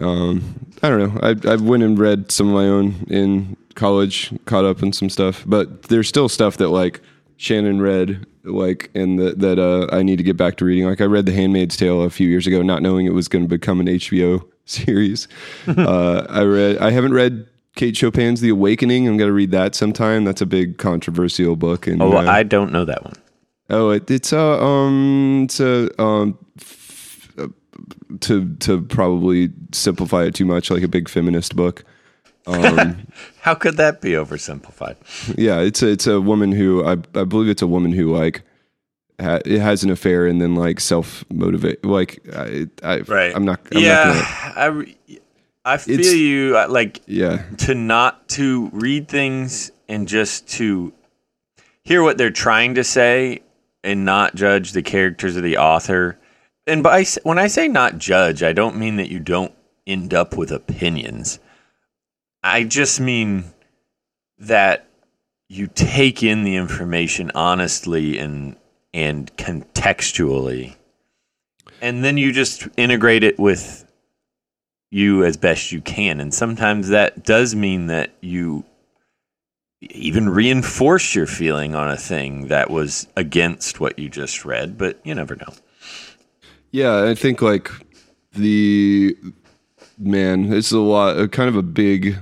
[0.00, 1.20] Um, I don't know.
[1.22, 5.08] I I went and read some of my own in college, caught up in some
[5.10, 7.00] stuff, but there's still stuff that like
[7.36, 10.84] Shannon read, like and that that uh, I need to get back to reading.
[10.86, 13.44] Like I read The Handmaid's Tale a few years ago, not knowing it was going
[13.44, 15.26] to become an HBO series.
[15.66, 16.78] uh, I read.
[16.78, 19.08] I haven't read Kate Chopin's The Awakening.
[19.08, 20.24] I'm going to read that sometime.
[20.24, 21.86] That's a big controversial book.
[21.86, 23.14] And Oh, uh, I don't know that one.
[23.70, 26.44] oh, it, it's a um, it's a um, uh,
[28.20, 31.84] to to probably simplify it too much, like a big feminist book.
[32.46, 33.06] Um,
[33.40, 34.96] How could that be oversimplified?
[35.36, 38.42] yeah, it's a, it's a woman who I I believe it's a woman who like
[39.20, 41.84] ha, it has an affair and then like self motivate.
[41.84, 43.34] Like I, I Right.
[43.34, 43.60] I'm not.
[43.74, 44.94] I'm yeah, Not gonna,
[45.66, 46.52] I, I feel It's- you.
[46.68, 47.42] Like yeah.
[47.58, 50.92] to not to read things and just to
[51.82, 53.42] hear what they're trying to say
[53.84, 56.17] and not judge the characters of the author.
[56.68, 59.52] And by when I say not judge, I don't mean that you don't
[59.86, 61.38] end up with opinions.
[62.42, 63.44] I just mean
[64.38, 64.86] that
[65.48, 68.54] you take in the information honestly and
[68.92, 70.76] and contextually.
[71.80, 73.90] And then you just integrate it with
[74.90, 76.20] you as best you can.
[76.20, 78.64] And sometimes that does mean that you
[79.80, 84.98] even reinforce your feeling on a thing that was against what you just read but
[85.04, 85.54] you never know
[86.70, 87.70] Yeah, I think like
[88.32, 89.16] the
[89.98, 92.18] man, it's a lot, kind of a big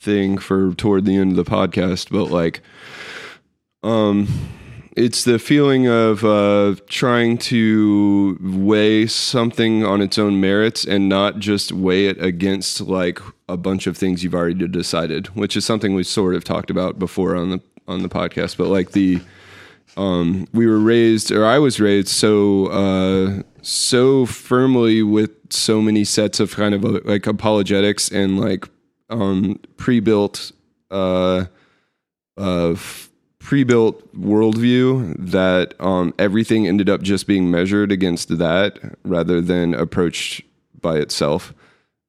[0.00, 2.60] thing for toward the end of the podcast, but like,
[3.82, 4.28] um,
[4.96, 11.38] it's the feeling of uh, trying to weigh something on its own merits and not
[11.38, 13.18] just weigh it against like
[13.48, 16.98] a bunch of things you've already decided, which is something we sort of talked about
[16.98, 18.56] before on the on the podcast.
[18.56, 19.20] But like the
[19.96, 26.04] um, we were raised, or I was raised, so uh, so firmly with so many
[26.04, 28.68] sets of kind of like apologetics and like
[29.10, 30.52] um, pre-built,
[30.90, 31.46] uh,
[32.36, 32.76] uh,
[33.38, 40.42] pre-built worldview that um, everything ended up just being measured against that rather than approached
[40.80, 41.52] by itself.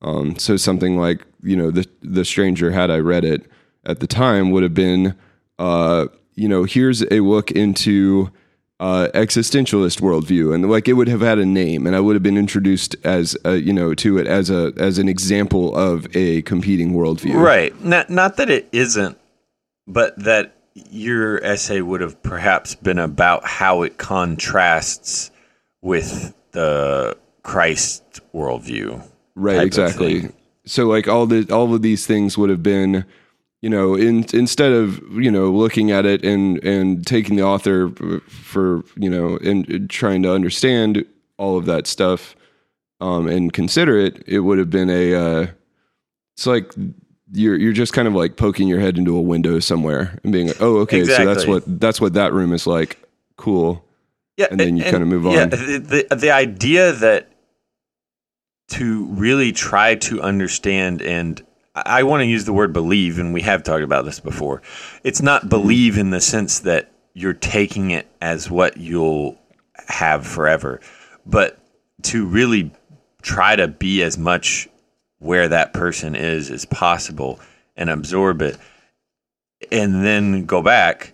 [0.02, 3.50] Um, so something like you know the the stranger had I read it
[3.86, 5.16] at the time would have been
[5.60, 8.32] uh, you know here's a look into
[8.80, 10.56] uh, existentialist worldview.
[10.56, 13.38] And like it would have had a name and I would have been introduced as
[13.46, 17.36] a, you know to it as a as an example of a competing worldview.
[17.36, 17.80] right.
[17.84, 19.18] Not not that it isn't
[19.88, 25.32] but that your essay would have perhaps been about how it contrasts
[25.82, 29.04] with the christ worldview
[29.36, 30.30] right exactly.
[30.66, 33.04] so like all the all of these things would have been
[33.62, 37.90] you know in, instead of you know looking at it and and taking the author
[38.28, 41.06] for you know and, and trying to understand
[41.38, 42.36] all of that stuff
[43.00, 45.48] um and consider it it would have been a uh
[46.36, 46.74] it's like
[47.34, 50.48] you're you're just kind of like poking your head into a window somewhere and being
[50.48, 52.98] like oh okay so that's what that's what that room is like.
[53.38, 53.86] Cool.
[54.38, 55.50] Yeah, and then you kinda move yeah, on.
[55.50, 57.32] The, the the idea that
[58.70, 61.42] to really try to understand and
[61.74, 64.62] I want to use the word believe, and we have talked about this before.
[65.04, 69.40] It's not believe in the sense that you're taking it as what you'll
[69.88, 70.82] have forever,
[71.26, 71.58] but
[72.04, 72.72] to really
[73.22, 74.68] try to be as much
[75.20, 77.40] where that person is as possible
[77.78, 78.58] and absorb it,
[79.72, 81.14] and then go back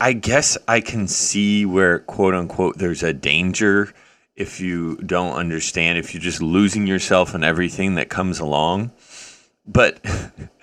[0.00, 3.92] I guess I can see where quote unquote there's a danger
[4.38, 8.92] if you don't understand, if you're just losing yourself in everything that comes along.
[9.66, 9.98] But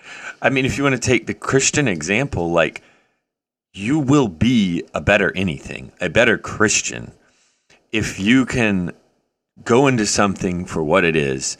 [0.41, 2.81] I mean, if you want to take the Christian example, like
[3.73, 7.11] you will be a better anything, a better Christian,
[7.91, 8.93] if you can
[9.61, 11.57] go into something for what it is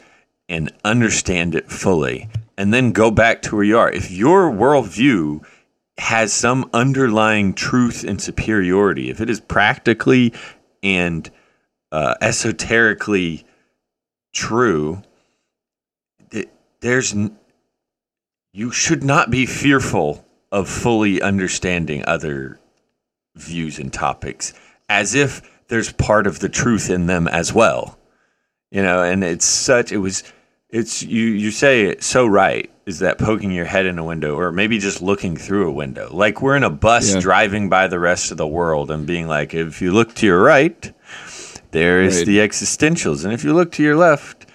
[0.48, 3.92] and understand it fully and then go back to where you are.
[3.92, 5.44] If your worldview
[5.98, 10.32] has some underlying truth and superiority, if it is practically
[10.82, 11.30] and
[11.92, 13.44] uh, esoterically
[14.34, 15.02] true,
[16.30, 16.48] th-
[16.80, 17.14] there's
[18.52, 22.58] you should not be fearful of fully understanding other
[23.34, 24.54] views and topics
[24.88, 27.98] as if there's part of the truth in them as well.
[28.70, 30.22] You know, and it's such it was
[30.70, 34.36] it's you you say it so right is that poking your head in a window
[34.36, 37.20] or maybe just looking through a window like we're in a bus Yeah.
[37.20, 40.42] driving by the rest of the world and being like if you look to your
[40.42, 40.92] right
[41.72, 42.26] there is Right.
[42.26, 44.46] the existentials and if you look to your left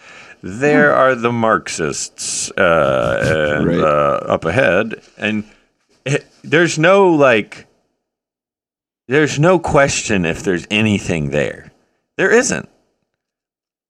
[0.43, 3.79] there are the marxists uh, and, Right.
[3.79, 5.43] uh, up ahead and
[6.05, 7.67] it, there's no like
[9.07, 11.71] there's no question if there's anything there
[12.17, 12.67] there isn't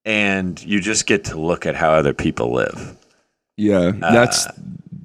[0.04, 2.96] and you just get to look at how other people live.
[3.56, 4.48] Yeah, that's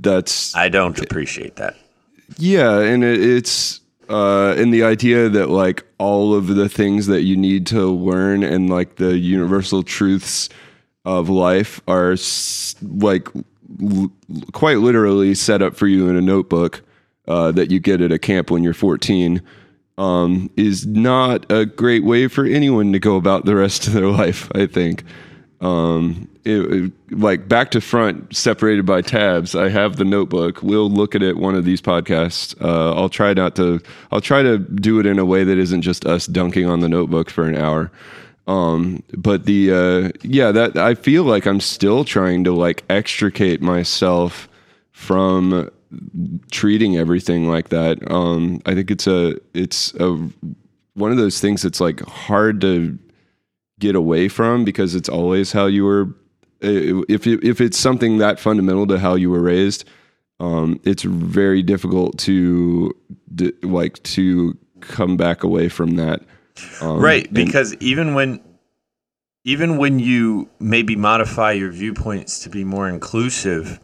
[0.01, 1.75] that's I don't appreciate that.
[2.39, 3.79] yeah, and it, it's
[4.09, 8.43] uh, and the idea that like all of the things that you need to learn
[8.43, 10.49] and like the universal truths
[11.05, 13.27] of life are s- like
[13.81, 14.11] l-
[14.53, 16.81] quite literally set up for you in a notebook
[17.27, 19.41] uh, that you get at a camp when you're 14
[19.97, 24.07] um, is not a great way for anyone to go about the rest of their
[24.09, 24.49] life.
[24.53, 25.03] I think.
[25.59, 29.55] Um, it, it- like back to front, separated by tabs.
[29.55, 30.61] I have the notebook.
[30.61, 32.53] We'll look at it one of these podcasts.
[32.61, 33.79] Uh, I'll try not to.
[34.11, 36.89] I'll try to do it in a way that isn't just us dunking on the
[36.89, 37.91] notebook for an hour.
[38.45, 43.61] Um, but the uh, yeah, that I feel like I'm still trying to like extricate
[43.61, 44.47] myself
[44.91, 45.69] from
[46.51, 48.09] treating everything like that.
[48.11, 50.29] Um, I think it's a it's a
[50.93, 52.97] one of those things that's like hard to
[53.79, 56.09] get away from because it's always how you were.
[56.61, 59.85] If it- if it's something that fundamental to how you were raised,
[60.39, 62.95] um, it's very difficult to
[63.63, 66.21] like to come back away from that.
[66.81, 68.39] Um, right, and- because even when
[69.45, 73.79] even when you maybe modify your viewpoints to be more inclusive,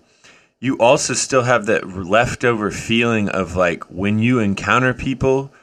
[0.60, 5.54] you also still have that leftover feeling of like when you encounter people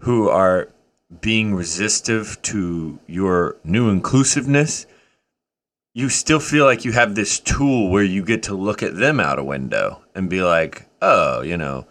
[0.00, 0.68] who are
[1.20, 4.86] being resistive to your new inclusiveness,
[5.94, 9.18] you still feel like you have this tool where you get to look at them
[9.18, 11.86] out a window and be like, oh, you know,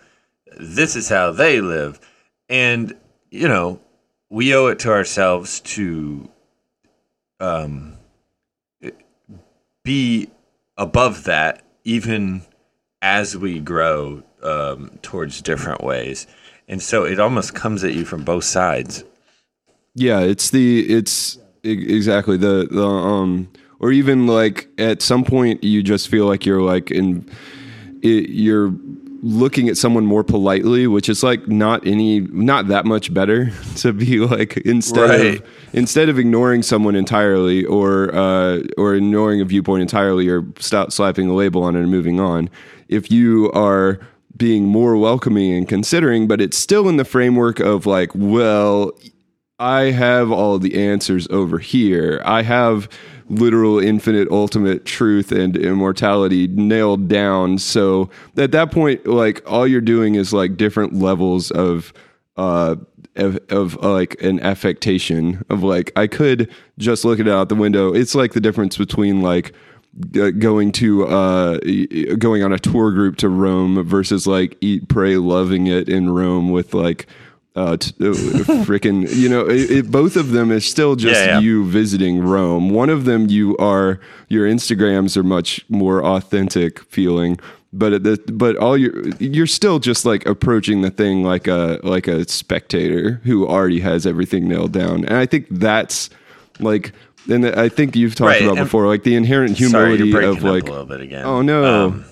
[0.60, 2.00] this is how they live.
[2.48, 2.96] And,
[3.32, 3.82] you know,
[4.30, 6.30] we owe it to ourselves to
[7.40, 7.98] um,
[9.84, 10.30] be
[10.78, 12.44] above that, even
[13.02, 16.28] as we grow um, towards different ways.
[16.68, 19.04] And so it almost comes at you from both sides.
[19.96, 23.50] Yeah, it's the it's exactly the the um
[23.80, 27.30] or even like at some point you just feel like you're like in
[28.02, 28.74] it, you're
[29.24, 33.92] looking at someone more politely, which is like not any not that much better to
[33.94, 35.42] be like instead Right.
[35.42, 40.92] of instead of ignoring someone entirely or uh, or ignoring a viewpoint entirely or stop
[40.92, 42.50] slapping a label on it and moving on.
[42.88, 44.00] If you are
[44.38, 48.92] being more welcoming and considering, but it's still in the framework of like, well,
[49.60, 52.22] I have all the answers over here.
[52.24, 52.88] I have
[53.30, 57.58] literal infinite ultimate truth and immortality nailed down.
[57.58, 61.92] So at that point, like all you're doing is like different levels of
[62.38, 62.76] uh
[63.16, 67.56] of, of uh, like an affectation of like I could just look it out the
[67.56, 67.94] window.
[67.94, 69.54] It's like the difference between like
[70.12, 71.58] g- going to uh
[72.18, 76.50] going on a tour group to Rome versus like eat pray loving it in Rome
[76.50, 77.08] with like
[77.56, 78.14] uh, t- uh
[78.66, 81.40] freaking, you know, it, it, both of them is still just Yeah, yeah.
[81.40, 82.70] you visiting Rome.
[82.70, 87.40] One of them, you are your Instagrams are much more authentic feeling,
[87.74, 91.80] but at the but all your you're still just like approaching the thing like a
[91.82, 96.12] like a spectator who already has everything nailed down, and I think that's
[96.60, 96.94] like.
[97.30, 100.44] And I think you've talked Right, about before, like the inherent Sorry, humility breaking of
[100.44, 101.26] like, a little bit again.
[101.26, 102.06] oh no, Um,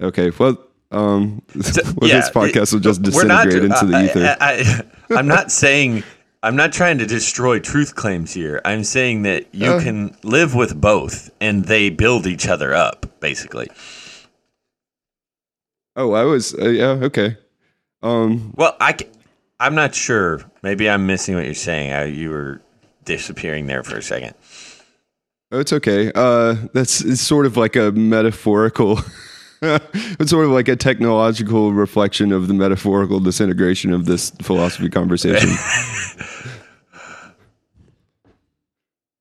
[0.00, 0.58] okay, well,
[0.90, 4.36] um, well, yeah, this podcast will just we're not- disintegrate into the ether.
[4.40, 4.82] I,
[5.14, 6.02] I, am not saying
[6.42, 8.60] I'm not trying to destroy truth claims here.
[8.64, 9.80] I'm saying that you Uh.
[9.80, 13.68] can live with both, and they build each other up, basically.
[15.96, 17.36] oh, I was, uh, yeah, okay.
[18.02, 18.96] Um, Well, I,
[19.60, 20.40] am not sure.
[20.62, 21.92] Maybe I'm missing what you're saying.
[21.92, 22.60] I, you were
[23.04, 24.34] disappearing there for a second.
[25.52, 26.10] Oh, it's okay.
[26.14, 28.98] Uh, that's it's sort of like a metaphorical.
[29.62, 35.50] it's sort of like a technological reflection of the metaphorical disintegration of this philosophy conversation.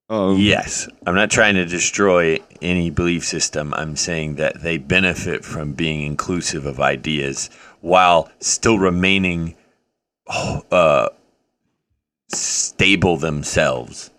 [0.10, 3.74] um, Yes, I'm not trying to destroy any belief system.
[3.74, 7.50] I'm saying that they benefit from being inclusive of ideas
[7.82, 9.56] while still remaining
[10.28, 11.10] uh,
[12.34, 14.12] stable themselves.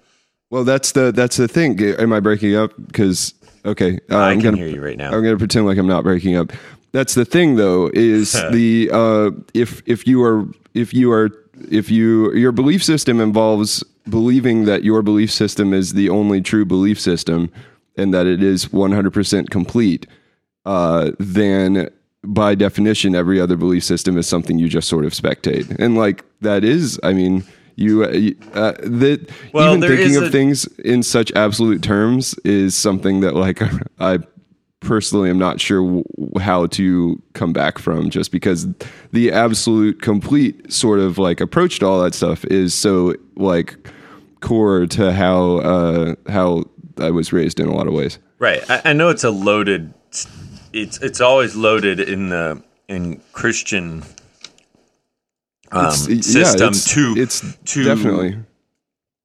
[0.50, 1.80] Well, that's the that's the thing.
[1.80, 2.72] Am I breaking up?
[2.86, 3.34] Because
[3.64, 5.06] okay, uh, I I'm can gonna hear you right now.
[5.06, 6.52] I'm going to pretend like I'm not breaking up.
[6.92, 11.30] That's the thing, though, is the uh, if if you are if you are
[11.70, 16.64] if you your belief system involves believing that your belief system is the only true
[16.64, 17.50] belief system,
[17.96, 20.06] and that it is 100% complete,
[20.66, 21.88] uh, then
[22.24, 25.76] by definition, every other belief system is something you just sort of spectate.
[25.78, 27.44] And like that is, I mean,
[27.76, 33.20] you, uh, that Well, even thinking of a- things in such absolute terms is something
[33.20, 33.60] that like
[34.00, 34.18] I
[34.80, 36.04] personally am not sure w-
[36.40, 38.66] how to come back from just because
[39.12, 43.76] the absolute complete sort of like approach to all that stuff is so like
[44.40, 46.64] core to how uh how
[46.98, 48.18] I was raised in a lot of ways.
[48.38, 48.68] Right.
[48.68, 49.94] I, I know it's a loaded.
[50.72, 54.02] It's it's always loaded in the in Christian
[55.72, 57.40] um, It's- yeah, system it's- to it's
[57.72, 58.38] to definitely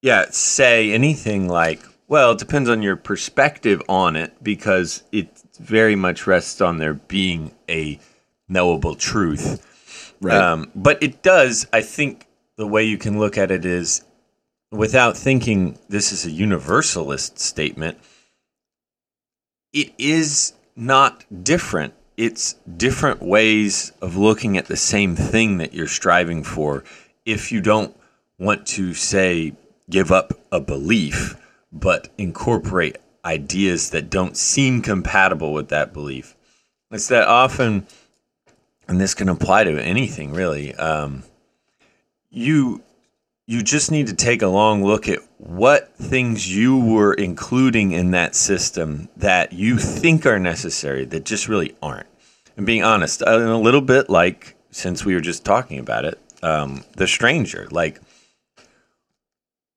[0.02, 5.28] yeah say anything like well it depends on your perspective on it because it
[5.60, 8.00] very much rests on there being a
[8.48, 10.36] knowable truth right.
[10.38, 12.28] um, but it does i think
[12.58, 14.04] the way you can look at it is
[14.72, 17.98] without thinking this is a universalist statement
[19.74, 25.88] it is not different it's different ways of looking at the same thing that you're
[25.88, 26.84] striving for
[27.26, 27.95] if you don't
[28.39, 29.53] want to say
[29.89, 31.36] give up a belief
[31.72, 36.36] but incorporate ideas that don't seem compatible with that belief.
[36.91, 37.86] It's that often
[38.88, 41.24] and this can apply to anything really um,
[42.30, 42.82] you
[43.45, 48.11] you just need to take a long look at what things you were including in
[48.11, 52.07] that system that you think are necessary that just really aren't.
[52.55, 56.19] And being honest, uh, a little bit like since we were just talking about it,
[56.41, 57.67] um, the stranger.
[57.69, 58.01] Like,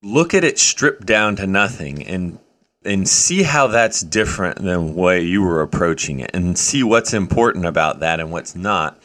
[0.03, 2.39] look at it stripped down to nothing and
[2.83, 7.13] and see how that's different than the way you were approaching it, and see what's
[7.13, 8.99] important about that and what's not.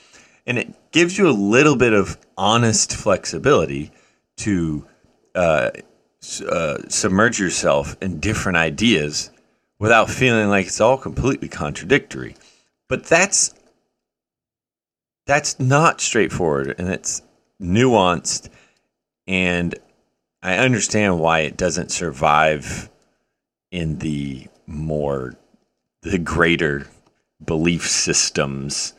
[0.48, 3.92] And it gives you a little bit of honest flexibility
[4.38, 4.88] to
[5.34, 5.72] uh,
[6.42, 9.30] uh, submerge yourself in different ideas
[9.80, 12.36] without feeling like it's all completely contradictory.
[12.88, 13.54] But that's
[15.26, 17.22] that's not straightforward and it's
[17.62, 18.50] nuanced
[19.28, 19.74] and
[20.44, 22.90] I understand why it doesn't survive
[23.72, 25.34] in the more
[26.04, 26.88] the greater
[27.44, 28.94] belief systems.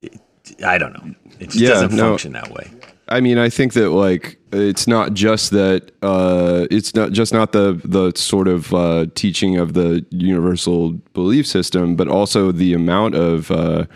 [0.00, 0.20] It,
[0.64, 1.14] I don't know.
[1.40, 2.10] It just Yeah, doesn't no.
[2.10, 2.70] function that way.
[3.08, 7.52] I mean, I think that like it's not just that uh, it's not just not
[7.52, 13.14] the the sort of uh, teaching of the universal belief system, but also the amount
[13.14, 13.86] of uh,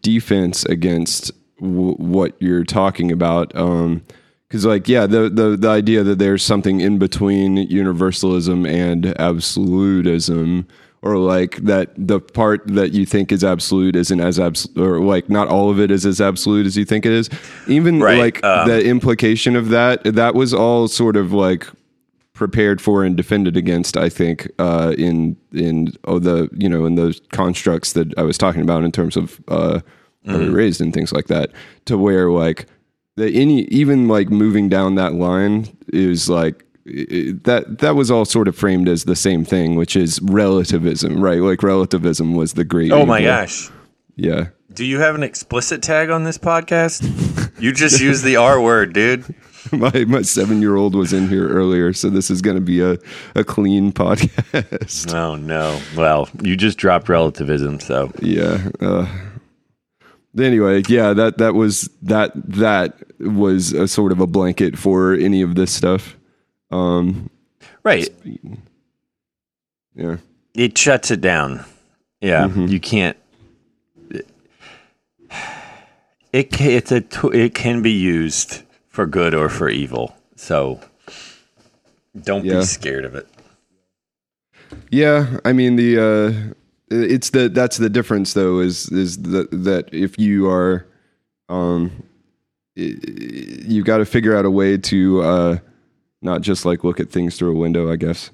[0.00, 3.54] defense against w- what you're talking about.
[3.56, 4.02] Um,
[4.48, 10.68] because like yeah, the, the the idea that there's something in between universalism and absolutism,
[11.02, 15.28] or like that the part that you think is absolute isn't as absolute, or like
[15.28, 17.28] not all of it is as absolute as you think it is.
[17.66, 21.66] Even Right, like um, the implication of that, that was all sort of like
[22.34, 23.96] prepared for and defended against.
[23.96, 28.38] I think uh, in in oh the you know in those constructs that I was
[28.38, 29.80] talking about in terms of uh,
[30.24, 31.50] were raised and things like that,
[31.86, 32.66] to where like
[33.16, 38.48] the any even like moving down that line is like that that was all sort
[38.48, 41.40] of framed as the same thing, which is relativism, right?
[41.40, 42.92] Like relativism was the great.
[42.92, 43.32] Oh my evil.
[43.32, 43.70] gosh.
[44.16, 44.48] Yeah.
[44.72, 47.02] Do you have an explicit tag on this podcast?
[47.60, 49.34] you just used the R word, dude.
[49.72, 52.80] my my seven year old was in here earlier, so this is going to be
[52.80, 52.98] a,
[53.34, 55.14] a clean podcast.
[55.14, 55.80] Oh no.
[55.96, 58.68] Well, you just dropped relativism, so yeah.
[58.80, 59.06] Uh,
[60.38, 65.42] anyway, yeah, that that was that that was a sort of a blanket for any
[65.42, 66.16] of this stuff.
[66.72, 67.28] Um,
[67.84, 68.08] right.
[69.94, 70.16] yeah.
[70.54, 71.64] It shuts it down.
[72.20, 73.16] Yeah, you can't.
[76.32, 80.16] It ca- it's a t- it can be used for good or for evil.
[80.36, 80.80] So
[82.20, 82.60] don't Yeah.
[82.60, 83.28] be scared of it.
[84.90, 86.54] Yeah, I mean the uh
[86.90, 90.86] it's the that's the difference though is is that that if you are
[91.48, 91.90] um
[92.74, 95.58] you've got to figure out a way to uh
[96.22, 98.30] not just like look at things through a window, I guess.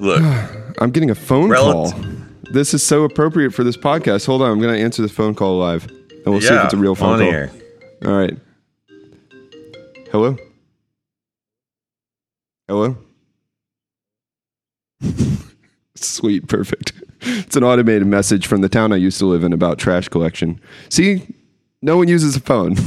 [0.00, 0.22] Look,
[0.80, 1.94] I'm getting a phone Rel- call.
[2.52, 4.26] This is so appropriate for this podcast.
[4.26, 5.86] Hold on, I'm going to answer the phone call live.
[5.86, 7.32] And we'll see if it's a real phone on call.
[7.32, 7.50] air.
[8.04, 8.36] All right.
[10.10, 10.36] Hello?
[12.68, 12.96] Hello?
[15.94, 16.92] Sweet, perfect.
[17.20, 20.60] It's an automated message from the town I used to live in about trash collection.
[20.88, 21.26] See,
[21.82, 22.76] no one uses a phone.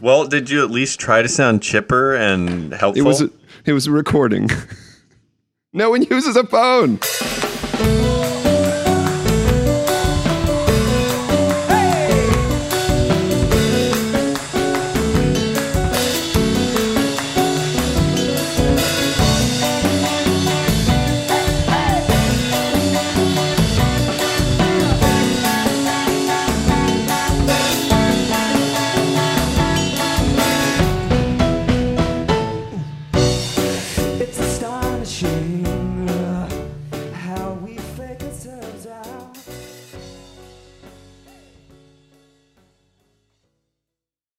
[0.00, 3.02] Well, did you at least try to sound chipper and helpful?
[3.02, 3.30] It was a,
[3.66, 4.48] it was a recording.
[5.72, 6.98] no one uses a phone.